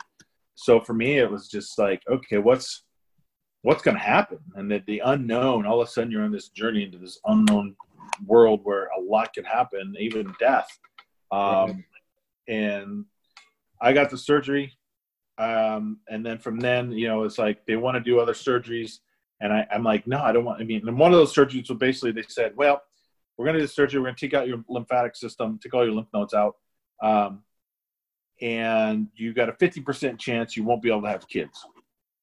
[0.59, 2.83] so for me it was just like okay what's
[3.61, 6.49] what's going to happen and that the unknown all of a sudden you're on this
[6.49, 7.75] journey into this unknown
[8.25, 10.67] world where a lot can happen even death
[11.31, 11.83] um,
[12.47, 13.05] and
[13.81, 14.73] i got the surgery
[15.37, 18.99] um, and then from then you know it's like they want to do other surgeries
[19.41, 21.69] and I, am like no i don't want i mean and one of those surgeries
[21.69, 22.81] was basically they said well
[23.37, 25.73] we're going to do the surgery we're going to take out your lymphatic system take
[25.73, 26.55] all your lymph nodes out
[27.01, 27.43] um,
[28.41, 31.65] and you got a 50% chance you won't be able to have kids.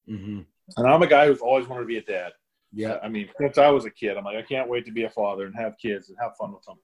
[0.09, 0.41] Mm-hmm.
[0.77, 2.33] And I'm a guy who's always wanted to be a dad.
[2.73, 2.97] Yeah.
[3.03, 5.09] I mean, since I was a kid, I'm like, I can't wait to be a
[5.09, 6.77] father and have kids and have fun with them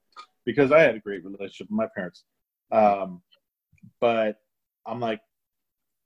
[0.44, 2.24] because I had a great relationship with my parents.
[2.72, 3.22] Um,
[4.00, 4.36] but
[4.86, 5.20] I'm like,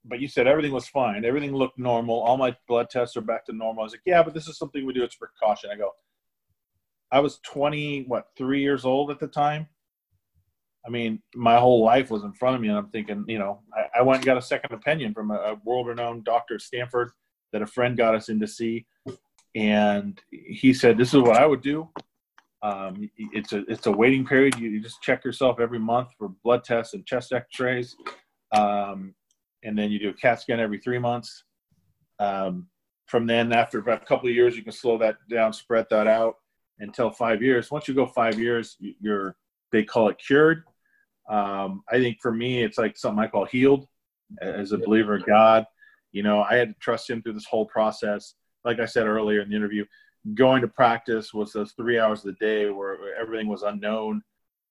[0.05, 1.25] but you said everything was fine.
[1.25, 2.19] Everything looked normal.
[2.21, 3.81] All my blood tests are back to normal.
[3.81, 5.03] I was like, yeah, but this is something we do.
[5.03, 5.69] It's precaution.
[5.71, 5.91] I go,
[7.11, 9.67] I was 20, what, three years old at the time.
[10.85, 13.59] I mean, my whole life was in front of me, and I'm thinking, you know,
[13.75, 17.11] I, I went and got a second opinion from a, a world-renowned doctor at Stanford
[17.51, 18.85] that a friend got us in to see,
[19.55, 21.89] and he said, "This is what I would do.
[22.61, 24.59] Um, it's a it's a waiting period.
[24.59, 27.95] You, you, just check yourself every month for blood tests and chest X-rays,
[28.51, 29.15] um,
[29.63, 31.45] and then you do a CAT scan every three months.
[32.19, 32.67] Um,
[33.07, 36.05] from then, after about a couple of years, you can slow that down, spread that
[36.05, 36.35] out
[36.79, 37.71] until five years.
[37.71, 39.35] Once you go five years, you're
[39.71, 40.63] they call it cured.
[41.29, 43.87] Um, I think for me, it's like something I call healed.
[44.41, 45.65] As a believer in God,
[46.11, 48.35] you know, I had to trust Him through this whole process.
[48.63, 49.85] Like I said earlier in the interview,
[50.33, 54.21] going to practice was those three hours of the day where everything was unknown,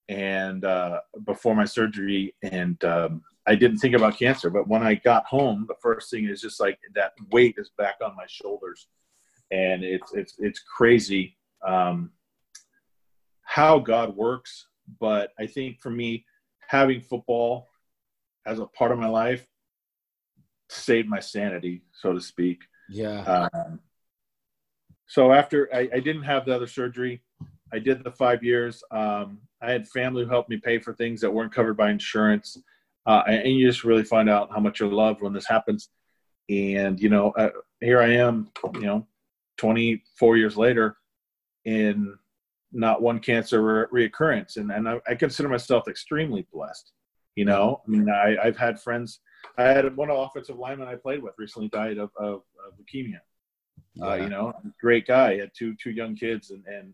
[0.07, 4.49] and uh, before my surgery, and um, I didn't think about cancer.
[4.49, 7.95] But when I got home, the first thing is just like that weight is back
[8.03, 8.87] on my shoulders,
[9.51, 12.11] and it's it's it's crazy um,
[13.43, 14.67] how God works.
[14.99, 16.25] But I think for me,
[16.67, 17.69] having football
[18.45, 19.45] as a part of my life
[20.69, 22.61] saved my sanity, so to speak.
[22.89, 23.49] Yeah.
[23.53, 23.79] Um,
[25.09, 27.23] so after I, I, didn't have the other surgery,
[27.73, 28.83] I did the five years.
[28.91, 32.57] Um, I had family who helped me pay for things that weren't covered by insurance.
[33.07, 35.89] Uh, and you just really find out how much you're loved when this happens.
[36.47, 37.49] And, you know, uh,
[37.81, 39.07] here I am, you know,
[39.57, 40.97] 24 years later
[41.65, 42.15] in
[42.71, 44.57] not one cancer re- reoccurrence.
[44.57, 46.91] And, and I, I, consider myself extremely blessed.
[47.35, 49.21] You know, I mean, I, have had friends.
[49.57, 53.21] I had one offensive lineman I played with recently died of, of, of leukemia.
[54.01, 54.11] Uh, yeah.
[54.11, 55.33] Uh, you know, great guy.
[55.33, 56.93] He had two two young kids, and, and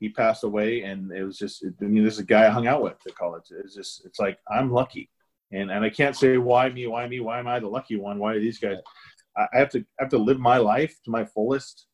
[0.00, 0.82] he passed away.
[0.82, 3.14] And it was just, I mean, this is a guy I hung out with at
[3.14, 3.44] college.
[3.50, 5.10] It's just, it's like I'm lucky,
[5.52, 8.18] and and I can't say why me, why me, why am I the lucky one?
[8.18, 8.78] Why are these guys?
[9.36, 11.86] I have to I have to live my life to my fullest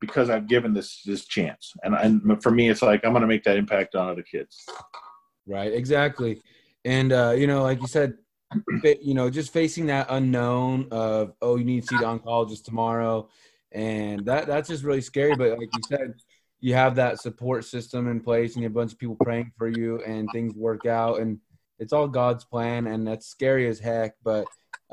[0.00, 1.72] because I've given this this chance.
[1.82, 4.66] And and for me, it's like I'm going to make that impact on other kids.
[5.46, 5.72] Right.
[5.72, 6.42] Exactly.
[6.84, 8.14] And uh, you know, like you said,
[9.02, 13.28] you know, just facing that unknown of oh, you need to see the oncologist tomorrow,
[13.72, 15.34] and that that's just really scary.
[15.34, 16.14] But like you said,
[16.60, 19.52] you have that support system in place, and you have a bunch of people praying
[19.56, 21.38] for you, and things work out, and
[21.78, 24.14] it's all God's plan, and that's scary as heck.
[24.24, 24.46] But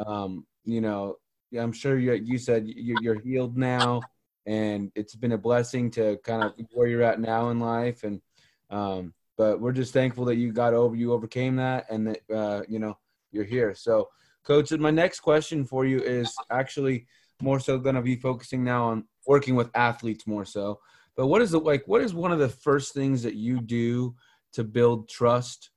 [0.05, 1.17] um, you know,
[1.57, 4.01] I'm sure you you said you're healed now
[4.45, 8.21] and it's been a blessing to kind of where you're at now in life and
[8.69, 12.61] um, but we're just thankful that you got over you overcame that and that uh,
[12.67, 12.97] you know
[13.31, 14.07] you're here so
[14.43, 17.05] coach my next question for you is actually
[17.41, 20.79] more so going to be focusing now on working with athletes more so
[21.15, 24.15] but what is the like what is one of the first things that you do
[24.53, 25.71] to build trust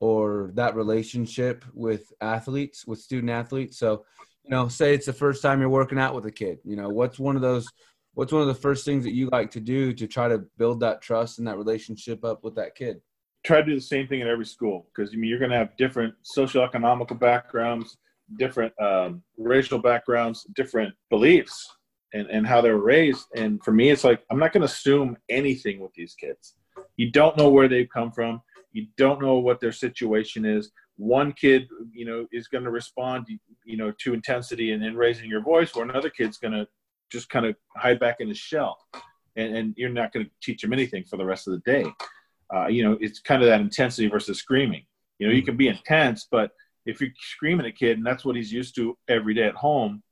[0.00, 4.04] or that relationship with athletes with student athletes so
[4.42, 6.88] you know say it's the first time you're working out with a kid you know
[6.88, 7.68] what's one of those
[8.14, 10.80] what's one of the first things that you like to do to try to build
[10.80, 13.00] that trust and that relationship up with that kid?
[13.44, 15.56] Try to do the same thing in every school because I mean you're going to
[15.56, 17.98] have different socioeconomical backgrounds,
[18.38, 21.68] different um, racial backgrounds, different beliefs,
[22.12, 23.26] and and how they're raised.
[23.34, 26.54] And for me, it's like I'm not going to assume anything with these kids.
[26.96, 28.40] You don't know where they've come from.
[28.72, 30.70] You don't know what their situation is.
[30.96, 33.26] One kid, you know, is going to respond,
[33.64, 36.66] you know, to intensity and in raising your voice, where another kid's going to
[37.10, 38.78] just kind of hide back in his shell,
[39.36, 41.86] and, and you're not going to teach him anything for the rest of the day.
[42.54, 44.84] Uh, you know, it's kind of that intensity versus screaming.
[45.18, 46.50] You know, you can be intense, but
[46.86, 49.54] if you're screaming at a kid and that's what he's used to every day at
[49.54, 50.02] home,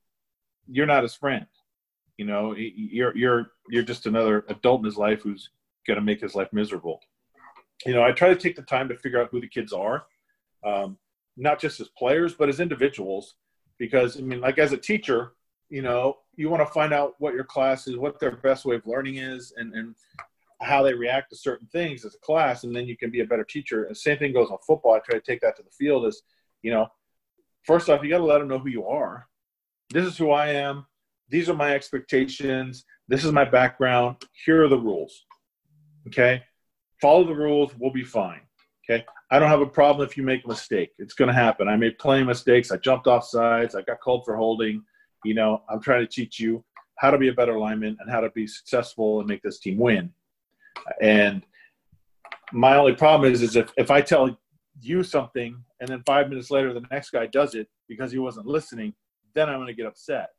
[0.67, 1.45] you're not his friend.
[2.17, 5.49] You know, you're you're you're just another adult in his life who's
[5.87, 6.99] going to make his life miserable.
[7.85, 10.05] You know, I try to take the time to figure out who the kids are,
[10.63, 10.97] um,
[11.35, 13.35] not just as players, but as individuals.
[13.79, 15.33] Because I mean, like as a teacher,
[15.69, 18.75] you know, you want to find out what your class is, what their best way
[18.75, 19.95] of learning is, and, and
[20.61, 23.25] how they react to certain things as a class, and then you can be a
[23.25, 23.85] better teacher.
[23.85, 24.93] And same thing goes on football.
[24.93, 26.21] I try to take that to the field is,
[26.63, 26.87] you know,
[27.63, 29.27] first off, you got to let them know who you are.
[29.91, 30.85] This is who I am.
[31.29, 32.85] These are my expectations.
[33.07, 34.17] This is my background.
[34.45, 35.25] Here are the rules.
[36.07, 36.41] Okay.
[37.01, 37.71] Follow the rules.
[37.77, 38.41] We'll be fine.
[38.89, 39.05] Okay.
[39.29, 40.91] I don't have a problem if you make a mistake.
[40.97, 41.67] It's going to happen.
[41.67, 42.71] I made plenty mistakes.
[42.71, 43.75] I jumped off sides.
[43.75, 44.83] I got called for holding.
[45.23, 46.63] You know, I'm trying to teach you
[46.97, 49.77] how to be a better lineman and how to be successful and make this team
[49.77, 50.11] win.
[51.01, 51.43] And
[52.51, 54.37] my only problem is, is if, if I tell
[54.81, 58.45] you something and then five minutes later the next guy does it because he wasn't
[58.45, 58.93] listening,
[59.33, 60.29] then I'm going to get upset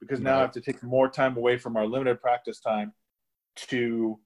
[0.00, 0.38] because now right.
[0.38, 2.92] I have to take more time away from our limited practice time
[3.56, 4.18] to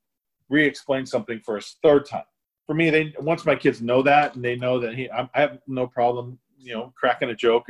[0.49, 2.25] re-explain something for a third time.
[2.67, 5.59] For me, they once my kids know that and they know that he, I have
[5.67, 7.67] no problem, you know, cracking a joke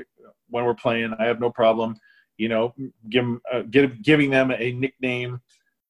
[0.48, 1.14] when we're playing.
[1.18, 1.96] I have no problem
[2.42, 2.74] you know,
[3.08, 5.40] give, uh, give, giving them a nickname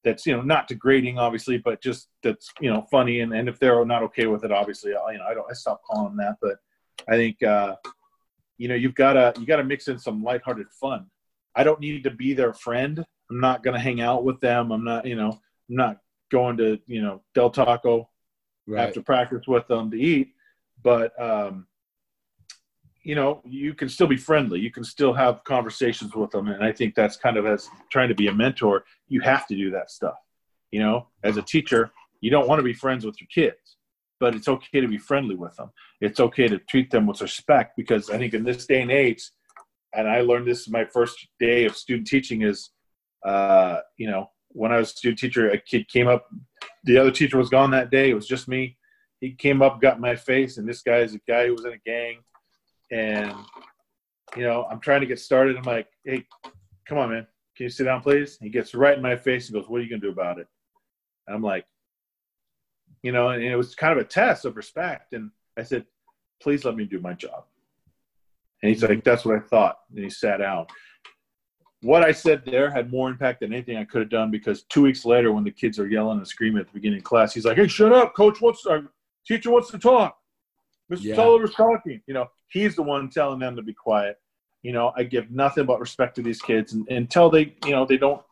[0.05, 3.21] that's you know not degrading obviously but just that's you know funny.
[3.21, 5.55] And, and if they're not okay with it obviously I, you know i don't i
[5.55, 6.37] stop calling them that.
[6.41, 6.59] But
[7.09, 7.77] i think uh
[8.59, 11.07] you know you've got to you got to mix in some lighthearted fun.
[11.55, 13.05] I don't need to be their friend.
[13.31, 14.71] I'm not going to hang out with them.
[14.73, 15.99] I'm not you know i'm not
[16.31, 18.09] going to you know del taco
[18.67, 18.89] right.
[18.89, 20.35] after practice with them to eat.
[20.83, 21.67] But um
[23.03, 24.61] you know you can still be friendly.
[24.61, 26.49] You can still have conversations with them.
[26.49, 29.57] And i think that's kind of as trying to be a mentor you have to
[29.57, 30.15] do that stuff.
[30.71, 33.77] You know as a teacher you don't want to be friends with your kids
[34.21, 35.69] but it's okay to be friendly with them.
[36.01, 39.31] It's okay to treat them with respect because i think in this day and age
[39.95, 42.71] and i learned this my first day of student teaching is
[43.25, 46.27] uh, you know when i was a student teacher a kid came up
[46.85, 48.11] the other teacher was gone that day.
[48.11, 48.77] It was just me.
[49.21, 51.73] He came up got my face and this guy is a guy who was in
[51.73, 52.19] a gang
[52.93, 53.35] and
[54.37, 55.57] you know i'm trying to get started.
[55.57, 56.25] I'm like hey
[56.87, 57.27] come on man.
[57.57, 58.39] Can you sit down please?
[58.41, 59.49] He gets right in my face.
[59.49, 60.47] And goes what are you to do about it?
[61.27, 61.65] And i'm like
[63.03, 65.15] you know and it was kind of a test of respect.
[65.15, 65.87] And i said
[66.41, 67.45] please let me do my job.
[68.63, 69.79] And he's like that's what i thought.
[69.95, 70.67] And he sat down.
[71.83, 74.83] What i said there had more impact than anything i could have done because two
[74.83, 77.45] weeks later when the kids are yelling and screaming at the beginning of class he's
[77.45, 78.15] like hey shut up.
[78.15, 78.85] Coach wants our
[79.27, 80.17] teacher wants to talk
[80.93, 81.05] Mr.
[81.05, 81.15] Yeah.
[81.17, 82.01] Tolliver's talking.
[82.07, 84.17] You know, he's the one telling them to be quiet.
[84.63, 87.85] You know, I give nothing but respect to these kids and, until they, you know,
[87.85, 88.23] they don't,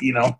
[0.00, 0.38] you know,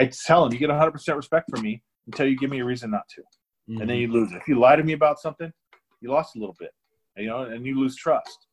[0.00, 2.90] I tell them you get 100% respect from me until you give me a reason
[2.90, 3.20] not to.
[3.20, 3.80] Mm-hmm.
[3.80, 4.12] And then mm-hmm.
[4.12, 4.38] you lose it.
[4.38, 5.52] If you lie to me about something,
[6.00, 6.72] you lost a little bit,
[7.16, 8.46] you know, and you lose trust.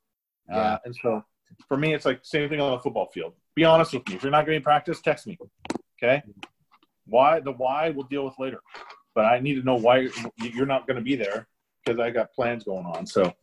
[0.49, 0.57] Yeah.
[0.57, 1.23] Uh, and so
[1.67, 3.33] for me, it's like same thing on the football field.
[3.55, 4.15] Be honest with me.
[4.15, 5.37] If you're not getting practice, text me.
[6.01, 6.21] Okay.
[7.05, 7.39] Why?
[7.39, 8.61] The why we'll deal with later.
[9.15, 11.47] But I need to know why you're not going to be there
[11.83, 13.05] because I got plans going on.
[13.05, 13.33] So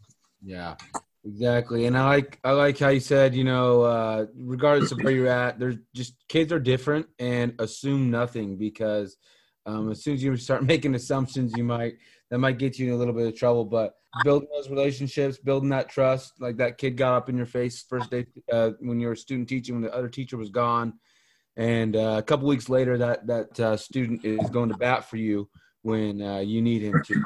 [0.43, 0.77] yeah,
[1.25, 1.87] exactly.
[1.87, 5.29] And I like I like how you said, you know, uh, regardless of where you're
[5.29, 9.17] at, there's just kids are different and assume nothing because
[9.67, 11.95] um, as soon as you start making assumptions, you might
[12.31, 13.65] that might get you in a little bit of trouble.
[13.65, 17.85] But building those relationships, building that trust, like that kid got up in your face
[17.89, 20.95] first day uh, when you were student teaching when the other teacher was gone,
[21.57, 25.17] and uh, a couple weeks later, that that uh, student is going to bat for
[25.17, 25.49] you
[25.83, 27.23] when uh, you need him to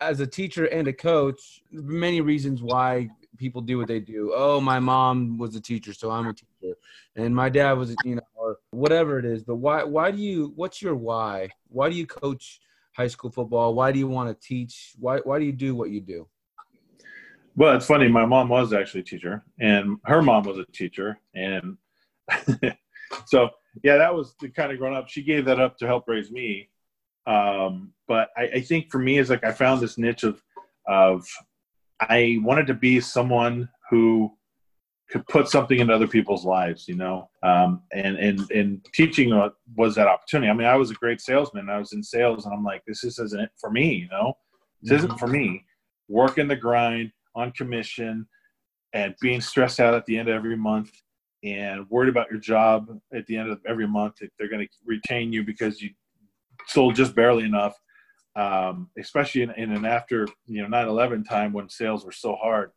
[0.00, 4.32] as a teacher and a coach, many reasons why people do what they do.
[4.34, 6.76] Oh, my mom was a teacher, so I'm a teacher,
[7.16, 9.42] and my dad was, you know, or whatever it is.
[9.42, 9.84] But why?
[9.84, 10.52] Why do you?
[10.56, 11.48] What's your why?
[11.68, 12.60] Why do you coach
[12.92, 13.74] high school football?
[13.74, 14.94] Why do you want to teach?
[14.98, 15.18] Why?
[15.18, 16.28] Why do you do what you do?
[17.56, 18.08] Well, it's funny.
[18.08, 21.76] My mom was actually a teacher, and her mom was a teacher, and
[23.26, 23.50] so
[23.82, 25.08] yeah, that was the kind of growing up.
[25.08, 26.68] She gave that up to help raise me,
[27.26, 30.42] um, but I, I think for me is like I found this niche of
[30.86, 31.26] of
[32.00, 34.32] I wanted to be someone who
[35.10, 37.28] could put something into other people's lives, you know.
[37.42, 39.30] Um, and and and teaching
[39.76, 40.50] was that opportunity.
[40.50, 41.68] I mean, I was a great salesman.
[41.68, 44.34] I was in sales, and I'm like, this isn't it for me, you know.
[44.82, 45.06] This mm-hmm.
[45.06, 45.64] isn't for me.
[46.08, 48.26] Working the grind on commission
[48.92, 50.90] and being stressed out at the end of every month
[51.42, 54.68] and worried about your job at the end of every month if they're going to
[54.84, 55.90] retain you because you
[56.66, 57.78] sold just barely enough,
[58.36, 62.72] um, especially in, in, an after you know 9/11 time when sales were so hard.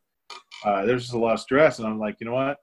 [0.64, 2.58] Uh, there's just a lot of stress, and I'm like, you know what?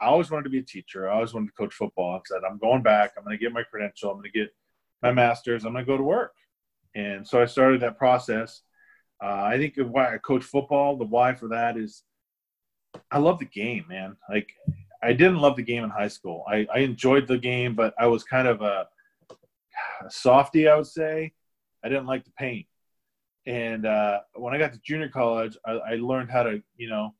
[0.00, 1.08] I always wanted to be a teacher.
[1.08, 2.16] I always wanted to coach football.
[2.16, 3.12] I said, I'm going back.
[3.16, 4.10] I'm going to get my credential.
[4.10, 4.54] I'm going to get
[5.02, 5.64] my master's.
[5.64, 6.32] I'm going to go to work.
[6.94, 8.62] And so I started that process.
[9.22, 12.02] Uh, I think why I coach football, the why for that is
[13.10, 14.16] I love the game, man.
[14.28, 14.52] Like
[15.02, 16.44] I didn't love the game in high school.
[16.48, 18.88] I, I enjoyed the game, but I was kind of a
[20.04, 21.32] a softy, I would say.
[21.84, 22.64] I didn't like the pain.
[23.46, 27.14] And uh, when I got to junior college, I, I, learned how to, you know,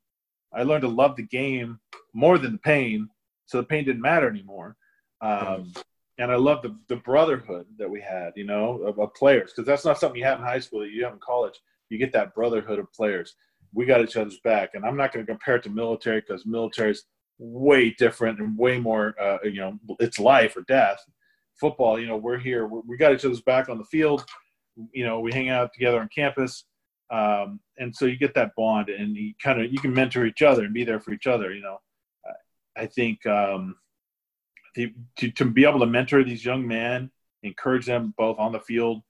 [0.54, 1.78] I learned to love the game
[2.14, 3.08] more than the pain.
[3.44, 4.76] So the pain didn't matter anymore.
[5.20, 5.72] Um,
[6.16, 9.66] and I love the, the brotherhood that we had, you know, of, of players, because
[9.66, 11.60] that's not something you have in high school that you have in college.
[11.90, 13.34] You get that brotherhood of players.
[13.74, 14.70] We got each other's back.
[14.74, 17.04] And I'm not going to compare it to military because military is
[17.38, 21.04] way different and way more, uh, you know, it's life or death
[21.58, 24.24] football, you know, we're here, we're, we got each other's back on the field.
[24.92, 26.64] You know, we hang out together on campus.
[27.10, 30.42] Um, and so you get that bond and you kind of, you can mentor each
[30.42, 31.52] other and be there for each other.
[31.52, 31.78] You know,
[32.76, 33.76] I think, um,
[34.74, 37.10] the, to, to be able to mentor these young men,
[37.42, 39.02] encourage them both on the field,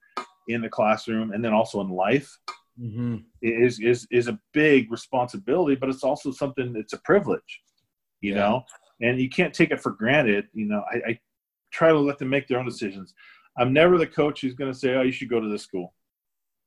[0.47, 2.37] in the classroom, and then also in life
[2.79, 3.17] mm-hmm.
[3.41, 7.61] is, is, is a big responsibility, but it's also something, it's a privilege,
[8.21, 8.39] you yeah.
[8.39, 8.63] know,
[9.01, 10.45] and you can't take it for granted.
[10.53, 11.19] You know, I, I
[11.75, 13.13] try to let them make their own decisions.
[13.57, 15.93] I'm never the coach who's going to say, "Oh, you should go to this school."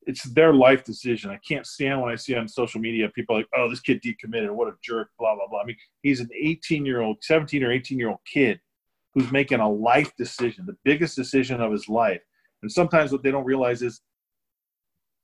[0.06, 1.30] It's their life decision.
[1.30, 4.50] I can't stand when I see on social media people like, "Oh, this kid decommitted.
[4.50, 5.60] What a jerk!" Blah blah blah.
[5.60, 8.60] I mean, he's an 18 year old, 17 or 18 year old kid
[9.14, 12.22] who's making a life decision, the biggest decision of his life.
[12.62, 14.00] And sometimes what they don't realize is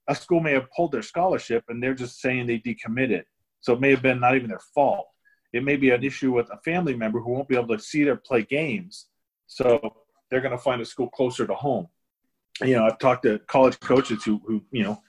[0.08, 3.24] a school may have pulled their scholarship and they're just saying they decommitted.
[3.60, 5.06] So it may have been not even their fault.
[5.52, 8.04] It may be an issue with a family member who won't be able to see
[8.04, 9.06] their play games.
[9.46, 9.96] So
[10.30, 11.88] they're going to find a school closer to home.
[12.60, 15.02] You know, I've talked to college coaches who, who you know,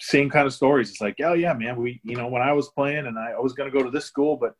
[0.00, 0.90] same kind of stories.
[0.90, 3.52] It's like, oh yeah, man, we, you know, when I was playing and I, was
[3.52, 4.54] going to go to this school, but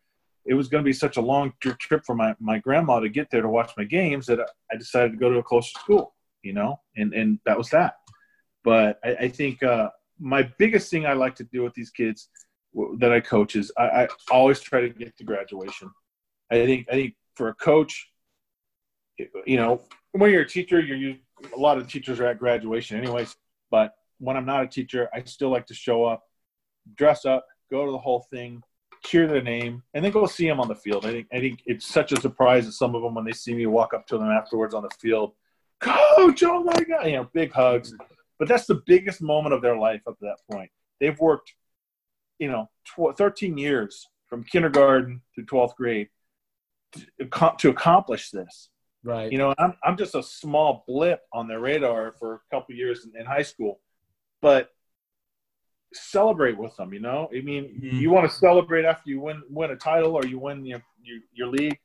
[0.45, 3.31] it was going to be such a long trip for my, my grandma to get
[3.31, 4.39] there to watch my games that
[4.70, 7.95] I decided to go to a closer school, you know, and, and that was that.
[8.62, 12.28] But I, I think uh, my biggest thing I like to do with these kids
[12.99, 15.91] that I coach is I, I always try to get to graduation.
[16.51, 18.10] I think I think for a coach,
[19.47, 21.16] you know, when you're a teacher, you're you,
[21.55, 23.37] a lot of teachers are at graduation anyways.
[23.71, 26.23] But when I'm not a teacher, I still like to show up,
[26.97, 28.62] dress up, go to the whole thing,
[29.05, 31.07] cheer their name, and then go see them on the field.
[31.07, 33.55] I think I think it's such a surprise to some of them when they see
[33.55, 35.33] me walk up to them afterwards on the field,
[35.81, 37.95] coach, oh my god, you know, big hugs.
[38.39, 40.71] But that's the biggest moment of their life up to that point.
[40.99, 41.55] They've worked,
[42.39, 46.09] you know, tw- 13 years from kindergarten to 12th grade
[46.93, 48.71] to, to accomplish this.
[49.03, 49.33] Right.
[49.33, 53.07] You know, I'm I'm just a small blip on their radar for a couple years
[53.07, 53.81] in, in high school,
[54.43, 54.71] but
[55.95, 56.93] celebrate with them.
[56.93, 57.97] You know, I mean, mm-hmm.
[57.97, 61.19] you want to celebrate after you win win a title or you win your your,
[61.33, 61.79] your league.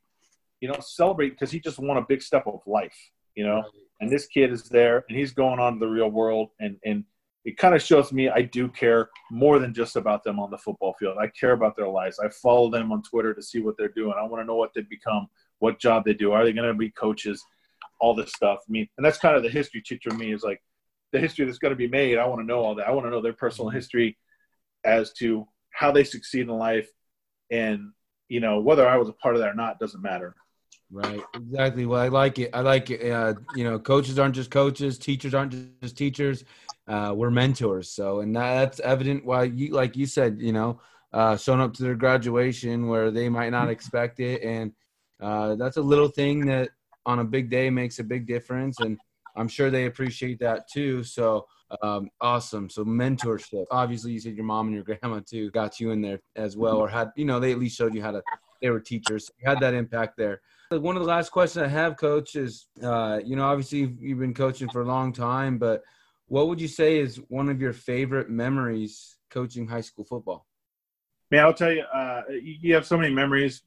[0.60, 2.96] You know, celebrate because he just won a big step of life.
[3.34, 3.70] You know, right.
[4.00, 7.04] and this kid is there and he's going on to the real world, and and
[7.46, 10.58] it kind of shows me I do care more than just about them on the
[10.58, 11.16] football field.
[11.18, 12.18] I care about their lives.
[12.18, 14.14] I follow them on Twitter to see what they're doing.
[14.18, 16.32] I want to know what they become, what job they do.
[16.32, 17.42] Are they going to be coaches?
[17.98, 18.58] All this stuff.
[18.68, 20.62] I mean, and that's kind of the history teacher me is like
[21.12, 22.18] the history that's going to be made.
[22.18, 22.86] I want to know all that.
[22.86, 24.18] I want to know their personal history
[24.84, 26.90] as to how they succeed in life,
[27.50, 27.92] and
[28.28, 30.34] you know whether I was a part of that or not doesn't matter.
[30.90, 31.20] Right.
[31.34, 31.84] Exactly.
[31.84, 32.50] Well, I like it.
[32.52, 33.10] I like it.
[33.10, 34.98] Uh, you know, coaches aren't just coaches.
[34.98, 36.44] Teachers aren't just teachers.
[36.86, 37.90] Uh, we're mentors.
[37.90, 40.80] So, and that's evident why you, like you said, you know,
[41.12, 44.72] uh, showing up to their graduation where they might not expect it, and
[45.20, 46.70] uh, that's a little thing that
[47.04, 48.80] on a big day makes a big difference.
[48.80, 48.98] And
[49.36, 51.02] I'm sure they appreciate that too.
[51.04, 51.46] So
[51.82, 52.70] um, awesome.
[52.70, 53.64] So mentorship.
[53.70, 56.76] Obviously, you said your mom and your grandma too got you in there as well,
[56.76, 58.22] or had you know they at least showed you how to.
[58.62, 59.30] They were teachers.
[59.38, 60.40] You had that impact there.
[60.70, 64.34] One of the last questions I have, Coach, is uh, you know obviously you've been
[64.34, 65.82] coaching for a long time, but
[66.28, 70.46] what would you say is one of your favorite memories coaching high school football?
[71.30, 73.62] Man, I'll tell you, uh, you have so many memories,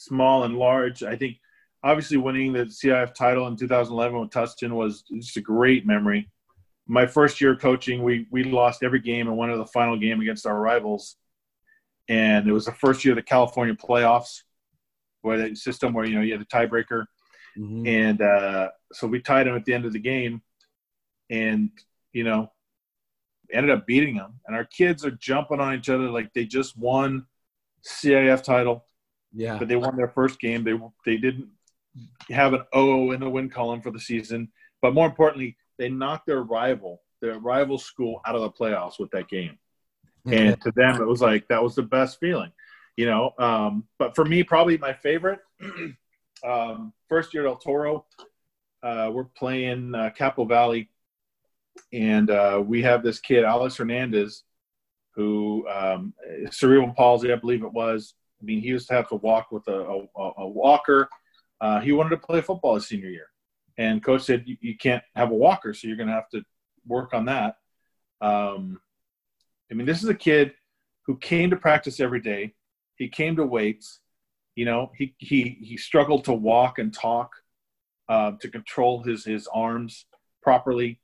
[0.00, 1.02] small and large.
[1.02, 1.36] I think
[1.84, 6.30] obviously winning the CIF title in 2011 with Tustin was just a great memory.
[6.86, 10.46] My first year coaching, we we lost every game and won the final game against
[10.46, 11.16] our rivals,
[12.08, 14.42] and it was the first year of the California playoffs,
[15.20, 17.04] where the system where you know you had a tiebreaker,
[17.56, 17.86] mm-hmm.
[17.86, 20.42] and uh, so we tied them at the end of the game,
[21.28, 21.70] and
[22.12, 22.50] you know
[23.52, 26.76] ended up beating them, and our kids are jumping on each other like they just
[26.76, 27.26] won
[27.84, 28.86] CIF title.
[29.32, 30.64] Yeah, but they won their first game.
[30.64, 31.48] They they didn't
[32.30, 34.50] have an O in the win column for the season.
[34.82, 39.10] But more importantly, they knocked their rival, their rival school, out of the playoffs with
[39.10, 39.58] that game.
[40.26, 42.52] And to them, it was like that was the best feeling,
[42.96, 43.32] you know.
[43.38, 45.40] Um, but for me, probably my favorite,
[46.46, 48.04] um, first year at El Toro,
[48.82, 50.90] uh, we're playing uh, Capo Valley,
[51.92, 54.44] and uh, we have this kid, Alex Hernandez,
[55.14, 56.12] who um,
[56.50, 58.14] cerebral palsy, I believe it was.
[58.40, 61.08] I mean, he used to have to walk with a, a, a walker
[61.60, 63.28] uh, he wanted to play football his senior year,
[63.76, 66.42] and coach said you, you can't have a walker, so you're going to have to
[66.86, 67.56] work on that.
[68.20, 68.80] Um,
[69.70, 70.52] I mean, this is a kid
[71.06, 72.54] who came to practice every day.
[72.96, 74.00] He came to weights.
[74.56, 77.30] You know, he he he struggled to walk and talk,
[78.08, 80.06] uh, to control his his arms
[80.42, 80.98] properly,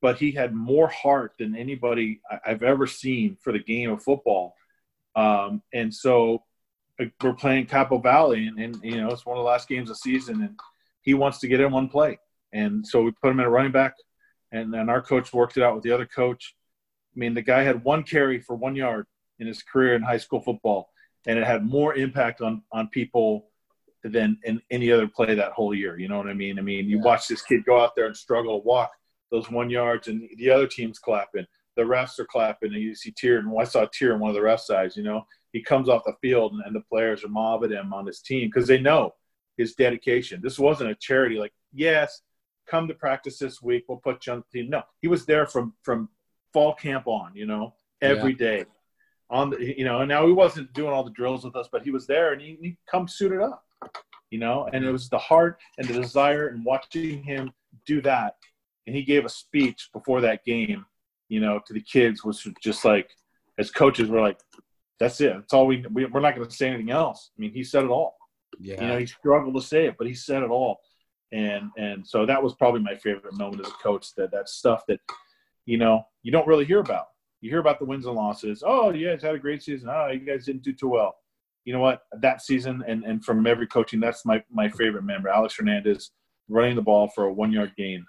[0.00, 4.54] but he had more heart than anybody I've ever seen for the game of football.
[5.16, 6.44] Um, and so
[7.22, 9.96] we're playing Capo Valley, and, and, you know it's one of the last games of
[9.96, 10.58] the season, and
[11.02, 12.18] he wants to get in one play,
[12.52, 13.94] and so we put him in a running back,
[14.52, 16.54] and then our coach worked it out with the other coach.
[17.14, 19.06] I mean, the guy had one carry for one yard
[19.38, 20.90] in his career in high school football,
[21.26, 23.48] and it had more impact on on people
[24.04, 25.98] than in any other play that whole year.
[25.98, 26.58] You know what I mean?
[26.58, 27.04] I mean, you yeah.
[27.04, 28.90] watch this kid go out there and struggle to walk
[29.30, 33.12] those one yards, and the other team's clapping, the refs are clapping, and you see
[33.12, 34.96] tear, and I saw a tear in one of the refs' eyes.
[34.96, 35.26] You know,
[35.56, 38.44] he comes off the field and, and the players are mobbing him on his team
[38.48, 39.14] because they know
[39.56, 40.40] his dedication.
[40.42, 42.20] This wasn't a charity like, yes,
[42.72, 44.68] come to practice this week, we'll put you on the team.
[44.70, 46.10] No, he was there from from
[46.52, 48.46] fall camp on, you know, every yeah.
[48.48, 48.64] day,
[49.30, 51.82] On the you know, and now he wasn't doing all the drills with us, but
[51.82, 53.64] he was there and he, he come suited up.
[54.30, 57.52] you know, and it was the heart and the desire and watching him
[57.86, 58.34] do that.
[58.86, 60.84] And he gave a speech before that game,
[61.28, 63.10] you know, to the kids was just like,
[63.58, 64.38] as coaches, we're like,
[64.98, 65.34] that's it.
[65.34, 67.30] That's all we, we are not going to say anything else.
[67.36, 68.16] I mean, he said it all.
[68.58, 68.80] Yeah.
[68.80, 70.78] You know, he struggled to say it, but he said it all.
[71.32, 74.84] And, and so that was probably my favorite moment as a coach that that stuff
[74.88, 75.00] that,
[75.66, 77.06] you know, you don't really hear about.
[77.40, 78.62] You hear about the wins and losses.
[78.64, 79.90] Oh, you guys had a great season.
[79.90, 81.16] Oh, you guys didn't do too well.
[81.64, 82.02] You know what?
[82.20, 86.12] That season and, and from every coaching, that's my, my favorite member, Alex Hernandez,
[86.48, 88.06] running the ball for a one yard gain.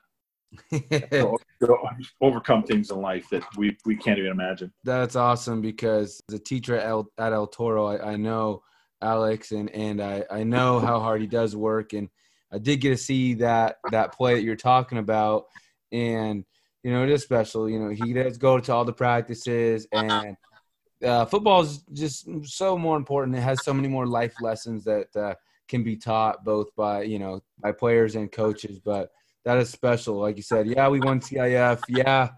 [2.22, 4.72] overcome things in life that we, we can't even imagine.
[4.84, 8.64] That's awesome because the teacher at El, at El Toro, I, I know
[9.02, 11.94] Alex and, and I, I know how hard he does work.
[11.94, 12.10] And
[12.52, 15.46] I did get to see that, that play that you're talking about.
[15.92, 16.46] And–
[16.88, 17.70] you know, it is special.
[17.70, 20.38] You know, he does go to all the practices, and
[21.04, 23.36] uh, football is just so more important.
[23.36, 25.36] It has so many more life lessons that uh,
[25.68, 28.80] can be taught both by you know by players and coaches.
[28.80, 29.10] But
[29.48, 30.68] that is special, like you said.
[30.68, 31.82] Yeah, we won CIF.
[31.88, 32.30] Yeah,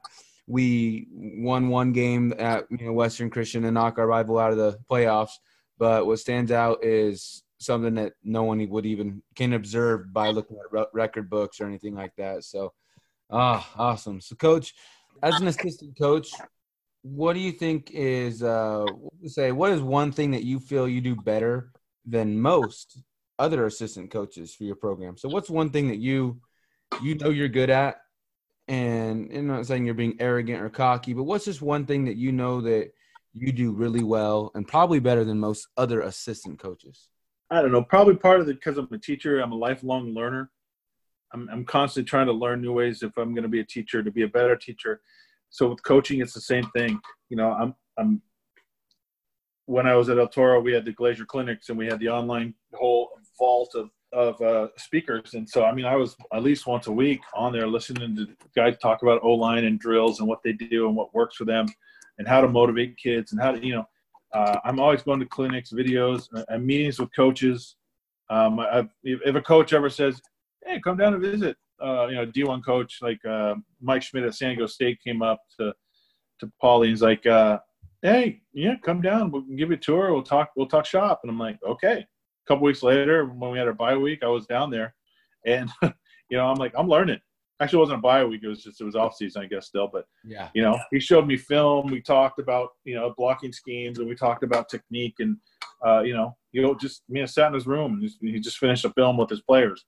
[0.48, 4.58] we won one game at you know Western Christian and knock our rival out of
[4.58, 5.34] the playoffs.
[5.78, 10.58] But what stands out is something that no one would even can observe by looking
[10.58, 12.44] at record books or anything like that.
[12.46, 12.74] So
[13.32, 14.22] Ah, awesome.
[14.22, 14.74] So, coach,
[15.22, 16.32] as an assistant coach,
[17.02, 18.86] what do you think is uh
[19.26, 21.72] say what is one thing that you feel you do better
[22.06, 23.02] than most
[23.38, 25.18] other assistant coaches for your program?
[25.18, 26.42] So, what's one thing that you
[27.02, 28.02] you know you're good at?
[28.68, 32.18] And I'm not saying you're being arrogant or cocky, but what's just one thing that
[32.18, 32.92] you know that
[33.34, 37.08] you do really well and probably better than most other assistant coaches?
[37.50, 37.82] I don't know.
[37.82, 39.40] Probably part of it because I'm a teacher.
[39.40, 40.52] I'm a lifelong learner.
[41.34, 44.04] I'm, I'm constantly trying to learn new ways if I'm going to be a teacher
[44.04, 45.02] to be a better teacher.
[45.50, 47.00] So with coaching, it's the same thing.
[47.30, 48.22] You know, I'm, I'm,
[49.66, 52.10] when I was at El Toro, we had the Glazier clinics and we had the
[52.10, 55.34] online whole vault of, of uh, speakers.
[55.34, 58.28] And so, I mean, I was at least once a week on there listening to
[58.56, 61.46] guys talk about O line and drills and what they do and what works for
[61.46, 61.68] them
[62.18, 63.86] and how to motivate kids and how to, you know,
[64.34, 67.76] uh, I'm always going to clinics, videos, uh, and meetings with coaches.
[68.30, 70.22] Um, I, if a coach ever says,
[70.66, 71.58] hey, come down and visit.
[71.82, 75.40] Uh, you know, D1 coach like uh, Mike Schmidt at San Diego State came up
[75.60, 75.74] to
[76.40, 76.90] to Poly.
[76.90, 77.60] He's like, uh,
[78.02, 79.32] hey, yeah, come down.
[79.32, 80.14] We'll give you a tour.
[80.14, 80.52] We'll talk.
[80.56, 81.22] We'll talk shop.
[81.24, 82.06] And I'm like, okay.
[82.46, 84.96] A couple weeks later, when we had our bye week, I was down there,
[85.46, 87.20] and you know, I'm like, I'm learning.
[87.62, 88.42] Actually, it wasn't a bye week.
[88.44, 89.90] It was just it was off season, I guess, still.
[89.92, 91.88] But yeah, you know, he showed me film.
[91.88, 95.38] We talked about you know blocking schemes, and we talked about technique, and
[95.86, 98.86] uh, you know, you know, just me sat in his room, and he just finished
[98.86, 99.86] a film with his players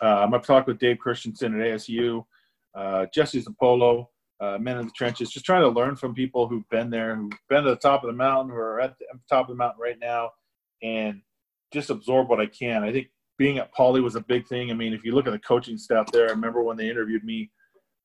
[0.00, 2.24] um, I've talked with Dave Christensen at ASU,
[2.74, 4.08] uh, Jesse Zapolo,
[4.40, 7.32] uh, Men in the Trenches, just trying to learn from people who've been there, who've
[7.48, 9.80] been to the top of the mountain, who are at the top of the mountain
[9.80, 10.30] right now,
[10.82, 11.22] and
[11.74, 12.82] just absorb what I can.
[12.82, 14.70] I think being at Poly was a big thing.
[14.70, 17.24] I mean, if you look at the coaching staff there, I remember when they interviewed
[17.24, 17.50] me,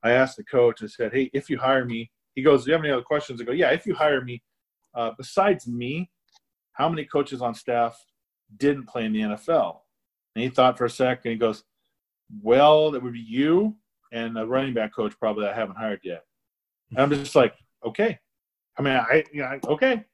[0.03, 2.73] I asked the coach, I said, hey, if you hire me, he goes, do you
[2.73, 3.39] have any other questions?
[3.39, 4.41] I go, yeah, if you hire me,
[4.95, 6.09] uh, besides me,
[6.73, 7.97] how many coaches on staff
[8.57, 9.79] didn't play in the NFL?
[10.35, 11.31] And he thought for a second.
[11.31, 11.63] He goes,
[12.41, 13.75] well, that would be you
[14.11, 16.23] and a running back coach probably I haven't hired yet.
[16.91, 17.55] And I'm just like,
[17.85, 18.17] okay.
[18.77, 20.05] I mean, I, you know, okay.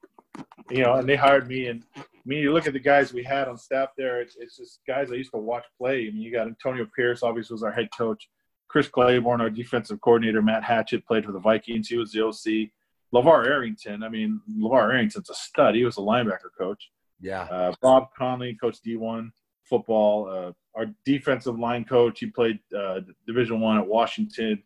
[0.69, 1.67] You know, and they hired me.
[1.67, 1.83] And
[2.25, 4.79] I mean, you look at the guys we had on staff there, it's, it's just
[4.87, 6.07] guys I used to watch play.
[6.07, 8.27] I mean, you got Antonio Pierce, obviously, was our head coach.
[8.67, 10.41] Chris Claiborne, our defensive coordinator.
[10.41, 11.87] Matt Hatchette played for the Vikings.
[11.87, 12.71] He was the OC.
[13.13, 15.75] LaVar Arrington, I mean, LaVar Arrington's a stud.
[15.75, 16.89] He was a linebacker coach.
[17.21, 17.43] Yeah.
[17.43, 19.29] Uh, Bob Connelly, coach D1
[19.63, 20.27] football.
[20.29, 24.61] Uh, our defensive line coach, he played uh, Division One at Washington.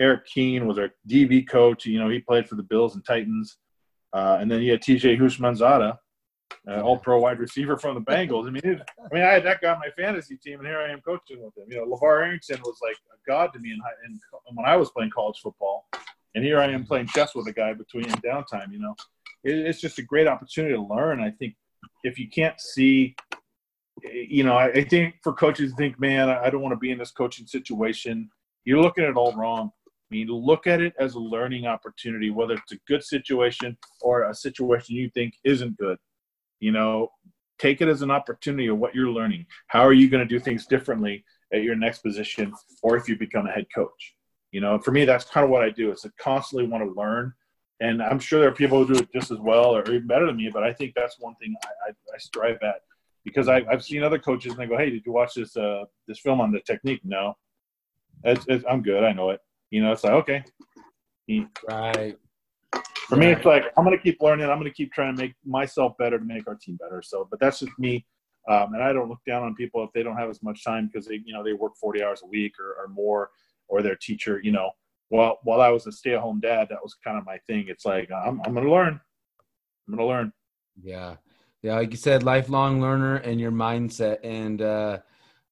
[0.00, 1.86] Eric Keene was our DB coach.
[1.86, 3.56] You know, he played for the Bills and Titans.
[4.12, 5.96] Uh, and then you had TJ Houshmandzadeh,
[6.68, 8.46] uh, all pro wide receiver from the Bengals.
[8.46, 10.78] I mean, it, I mean, I had that guy on my fantasy team, and here
[10.78, 11.64] I am coaching with him.
[11.68, 14.20] You know, LaVar Arrington was like a god to me in, in,
[14.54, 15.86] when I was playing college football,
[16.34, 18.72] and here I am playing chess with a guy between downtime.
[18.72, 18.94] You know,
[19.44, 21.20] it, it's just a great opportunity to learn.
[21.20, 21.54] I think
[22.04, 23.16] if you can't see
[24.02, 26.98] you know, I, I think for coaches think, man, I don't want to be in
[26.98, 28.30] this coaching situation.
[28.64, 29.70] You're looking at it all wrong.
[29.86, 34.24] I mean, look at it as a learning opportunity, whether it's a good situation or
[34.24, 35.98] a situation you think isn't good.
[36.60, 37.08] You know,
[37.58, 39.46] take it as an opportunity of what you're learning.
[39.68, 42.52] How are you going to do things differently at your next position
[42.82, 44.14] or if you become a head coach?
[44.52, 45.92] You know, for me, that's kind of what I do.
[45.92, 47.34] Is I constantly want to learn.
[47.80, 50.26] And I'm sure there are people who do it just as well or even better
[50.26, 52.80] than me, but I think that's one thing I, I, I strive at
[53.24, 55.84] because I, have seen other coaches and they go, "Hey, did you watch this uh,
[56.06, 57.36] this film on the technique?" No,
[58.24, 59.04] it's, it's, I'm good.
[59.04, 59.40] I know it.
[59.70, 60.44] You know, it's like okay,
[61.68, 62.16] right.
[63.08, 64.50] For me, it's like I'm gonna keep learning.
[64.50, 67.02] I'm gonna keep trying to make myself better to make our team better.
[67.02, 68.04] So, but that's just me.
[68.48, 70.86] Um, and I don't look down on people if they don't have as much time
[70.86, 73.30] because they, you know, they work 40 hours a week or, or more,
[73.68, 74.70] or their teacher, you know,
[75.10, 77.66] while, while I was a stay at home dad, that was kind of my thing.
[77.68, 78.98] It's like, I'm, I'm going to learn.
[79.86, 80.32] I'm going to learn.
[80.82, 81.16] Yeah.
[81.60, 81.74] Yeah.
[81.74, 84.18] Like you said, lifelong learner and your mindset.
[84.24, 84.98] And, uh,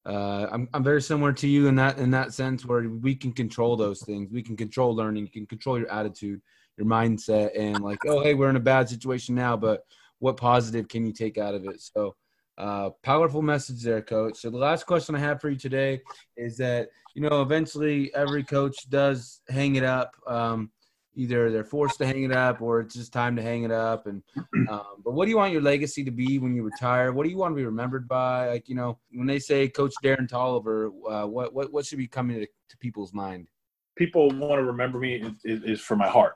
[0.03, 3.33] uh, I'm, I'm very similar to you in that in that sense where we can
[3.33, 4.31] control those things.
[4.31, 5.25] We can control learning.
[5.25, 6.41] You can control your attitude,
[6.77, 9.83] your mindset, and like, oh, hey, we're in a bad situation now, but
[10.19, 11.81] what positive can you take out of it?
[11.81, 12.15] So,
[12.57, 14.37] uh, powerful message there, coach.
[14.37, 16.01] So the last question I have for you today
[16.35, 20.15] is that you know eventually every coach does hang it up.
[20.25, 20.71] Um,
[21.17, 24.05] either they're forced to hang it up or it's just time to hang it up.
[24.05, 24.21] And
[24.69, 27.11] um, but what do you want your legacy to be when you retire?
[27.11, 28.49] What do you want to be remembered by?
[28.49, 32.07] Like you know, when they say Coach Darren Tolliver, uh, what what what should be
[32.07, 33.47] coming to, to people's mind?
[33.95, 36.35] People want to remember me is, is, is, for my heart.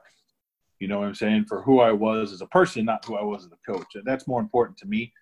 [0.82, 1.46] You know what I'm saying?
[1.46, 3.86] For who I was as a person, not who I was as a coach.
[4.04, 5.14] That's more important to me.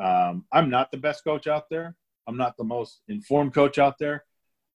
[0.00, 1.96] Um, I'm not the best coach out there.
[2.28, 4.24] I'm not the most informed coach out there.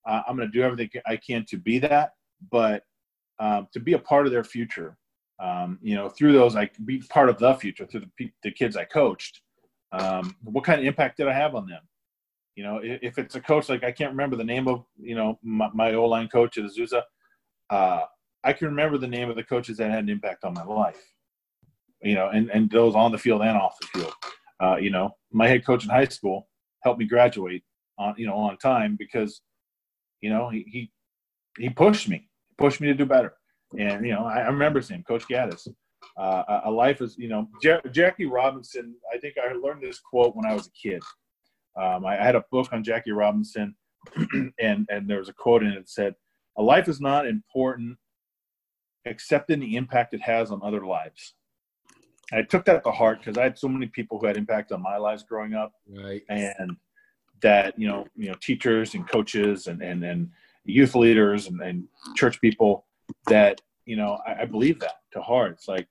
[0.06, 2.12] Uh, I'm going to do everything I can to be that.
[2.52, 2.84] But
[3.40, 4.98] um, to be a part of their future.
[5.40, 8.76] Um, you know, through those, I be part of the future through the, the kids
[8.76, 9.42] I coached.
[9.94, 11.82] Um, what kind of impact did I have on them?
[12.56, 15.16] You know, if, if, it's a coach like I can't remember the name of you
[15.16, 17.04] know my, my O line coach at Azusa,
[17.70, 18.02] uh,
[18.44, 21.02] I can remember the name of the coaches that had an impact on my life.
[22.02, 24.14] You know, and and those on the field and off the field.
[24.60, 26.48] Uh, you know, my head coach in high school
[26.84, 27.64] helped me graduate
[27.98, 29.42] on you know on time because
[30.22, 30.92] you know he he,
[31.58, 32.28] he pushed me
[32.58, 33.34] pushed me to do better.
[33.78, 35.68] And you know, I, I remember his name, Coach Gaddis.
[36.18, 37.48] Uh, a life is, you know,
[37.92, 38.96] Jackie Robinson.
[39.14, 41.02] I think I learned this quote when I was a kid.
[41.80, 43.76] Um, I, I had a book on Jackie Robinson,
[44.60, 46.16] and and there was a quote in it that said,
[46.58, 47.98] "A life is not important
[49.08, 51.34] except in the impact it has on other lives."
[52.34, 54.82] I took that to heart because I had so many people who had impact on
[54.82, 56.24] my lives growing up, right?
[56.30, 56.76] And
[57.42, 60.30] that you know, you know, teachers and coaches and and and
[60.68, 62.86] youth leaders and, and church people
[63.28, 65.88] that you know I, I, believe that to heart it's like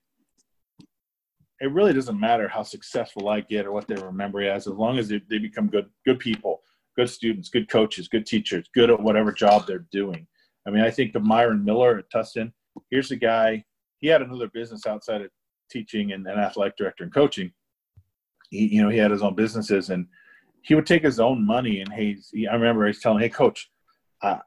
[1.59, 4.99] it really doesn't matter how successful i get or what they remember as as long
[4.99, 6.61] as they, they become good good people
[6.95, 10.27] good students good coaches good teachers good at whatever job they're doing
[10.67, 12.51] i mean i think of myron miller at tustin
[12.89, 13.63] here's a guy
[13.99, 15.29] he had another business outside of
[15.71, 17.51] teaching and, and athletic director and coaching
[18.49, 20.07] he, you know he had his own businesses and
[20.61, 23.69] he would take his own money and he's he, i remember he's telling hey coach
[24.23, 24.39] uh,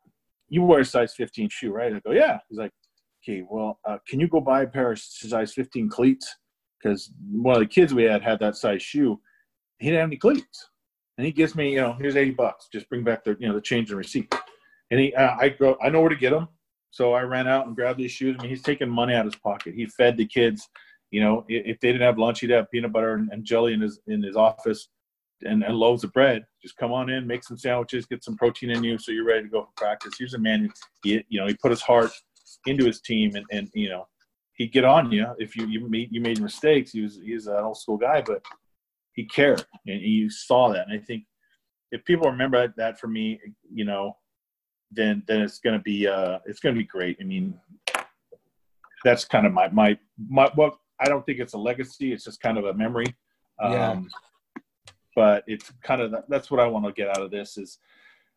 [0.50, 1.94] you wear a size 15 shoe, right?
[1.94, 2.38] I go, yeah.
[2.48, 2.72] He's like,
[3.22, 6.36] okay, well, uh, can you go buy a pair of size 15 cleats?
[6.82, 9.20] Because one of the kids we had had that size shoe.
[9.78, 10.68] He didn't have any cleats.
[11.16, 12.68] And he gives me, you know, here's 80 bucks.
[12.72, 14.34] Just bring back the, you know, the change and receipt.
[14.90, 16.48] And he, uh, I go, I know where to get them.
[16.90, 18.36] So I ran out and grabbed these shoes.
[18.38, 19.74] I mean, he's taking money out of his pocket.
[19.74, 20.68] He fed the kids.
[21.10, 23.80] You know, if they didn't have lunch, he'd have peanut butter and, and jelly in
[23.80, 24.88] his in his office
[25.42, 26.44] and, and loaves of bread.
[26.62, 29.42] Just come on in, make some sandwiches, get some protein in you, so you're ready
[29.44, 30.14] to go for practice.
[30.18, 30.70] Here's a man.
[31.02, 32.10] He, you know, he put his heart
[32.66, 34.06] into his team, and, and you know,
[34.54, 36.92] he'd get on you if you you made you made mistakes.
[36.92, 38.42] He was he's an old school guy, but
[39.14, 40.86] he cared, and you saw that.
[40.88, 41.24] And I think
[41.90, 43.40] if people remember that for me,
[43.72, 44.16] you know,
[44.90, 47.16] then then it's gonna be uh it's gonna be great.
[47.20, 47.58] I mean,
[49.04, 52.12] that's kind of my my my well, I don't think it's a legacy.
[52.12, 53.14] It's just kind of a memory.
[53.60, 53.90] Yeah.
[53.90, 54.10] Um,
[55.16, 57.78] but it's kind of that's what I want to get out of this is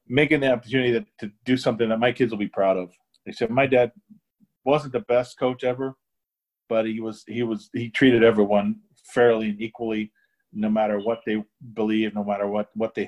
[0.08, 2.92] making the opportunity to, to do something that my kids will be proud of.
[3.26, 3.92] They said my dad
[4.66, 5.96] wasn't the best coach ever,
[6.70, 10.12] but he was he was he treated everyone fairly and equally,
[10.52, 11.44] no matter what they
[11.74, 13.08] believed, no matter what what they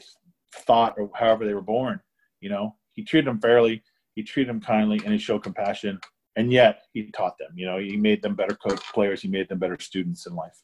[0.54, 2.00] thought or however they were born.
[2.40, 3.84] You know, he treated them fairly,
[4.16, 6.00] he treated them kindly, and he showed compassion.
[6.38, 7.52] And yet, he taught them.
[7.56, 9.22] You know, he made them better coach players.
[9.22, 10.62] He made them better students in life.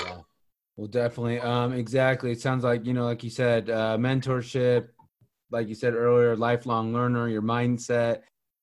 [0.00, 0.18] Yeah.
[0.76, 1.38] Well, definitely.
[1.38, 2.32] Um, exactly.
[2.32, 4.88] It sounds like, you know, like you said, uh, mentorship,
[5.50, 8.22] like you said earlier, lifelong learner, your mindset.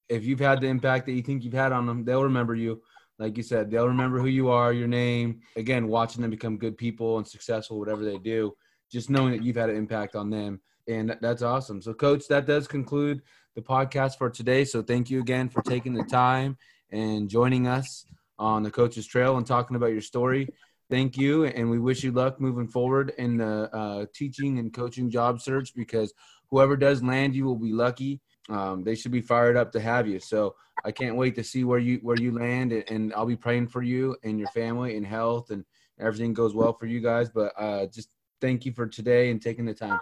[0.10, 2.82] If you've had the impact that you think you've had on them, they'll remember you.
[3.18, 5.40] Like you said, they'll remember who you are, your name.
[5.56, 8.54] Again, watching them become good people and successful, whatever they do,
[8.92, 10.60] just knowing that you've had an impact on them.
[10.92, 11.82] And that's awesome.
[11.82, 13.22] So, coach, that does conclude
[13.56, 14.66] the podcast for today.
[14.66, 16.58] So, thank you again for taking the time
[16.92, 18.06] and joining us
[18.38, 20.50] on the coach's trail and talking about your story.
[20.90, 25.10] Thank you and we wish you luck moving forward in the uh, teaching and coaching
[25.10, 26.14] job search because
[26.50, 28.20] whoever does land you will be lucky.
[28.50, 30.20] Um, they should be fired up to have you.
[30.20, 33.68] So i can't wait to see where you where you land and i'll be praying
[33.68, 35.64] for you and your family and health and
[36.00, 37.30] everything goes well for you guys.
[37.30, 38.10] But uh, just
[38.42, 40.00] thank you for today and taking the time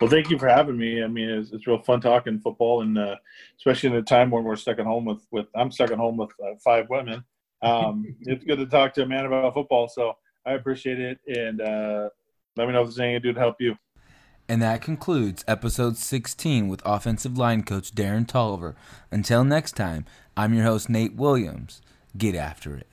[0.00, 1.02] well, thank you for having me.
[1.02, 3.16] I mean, it's, it's real fun talking football, and uh,
[3.58, 6.16] especially in a time when we're stuck at home with, with I'm stuck at home
[6.16, 7.24] with uh, five women
[7.62, 9.88] um, it's good to talk to a man about football.
[9.88, 11.18] So I appreciate it.
[11.26, 12.10] And uh,
[12.56, 13.76] Let me know if there's anything I can do to help you.
[14.48, 18.74] And that concludes episode 16 with offensive line coach Darren Tolliver.
[19.10, 21.80] Until next time, I'm your host, Nate Williams.
[22.16, 22.89] Get after it.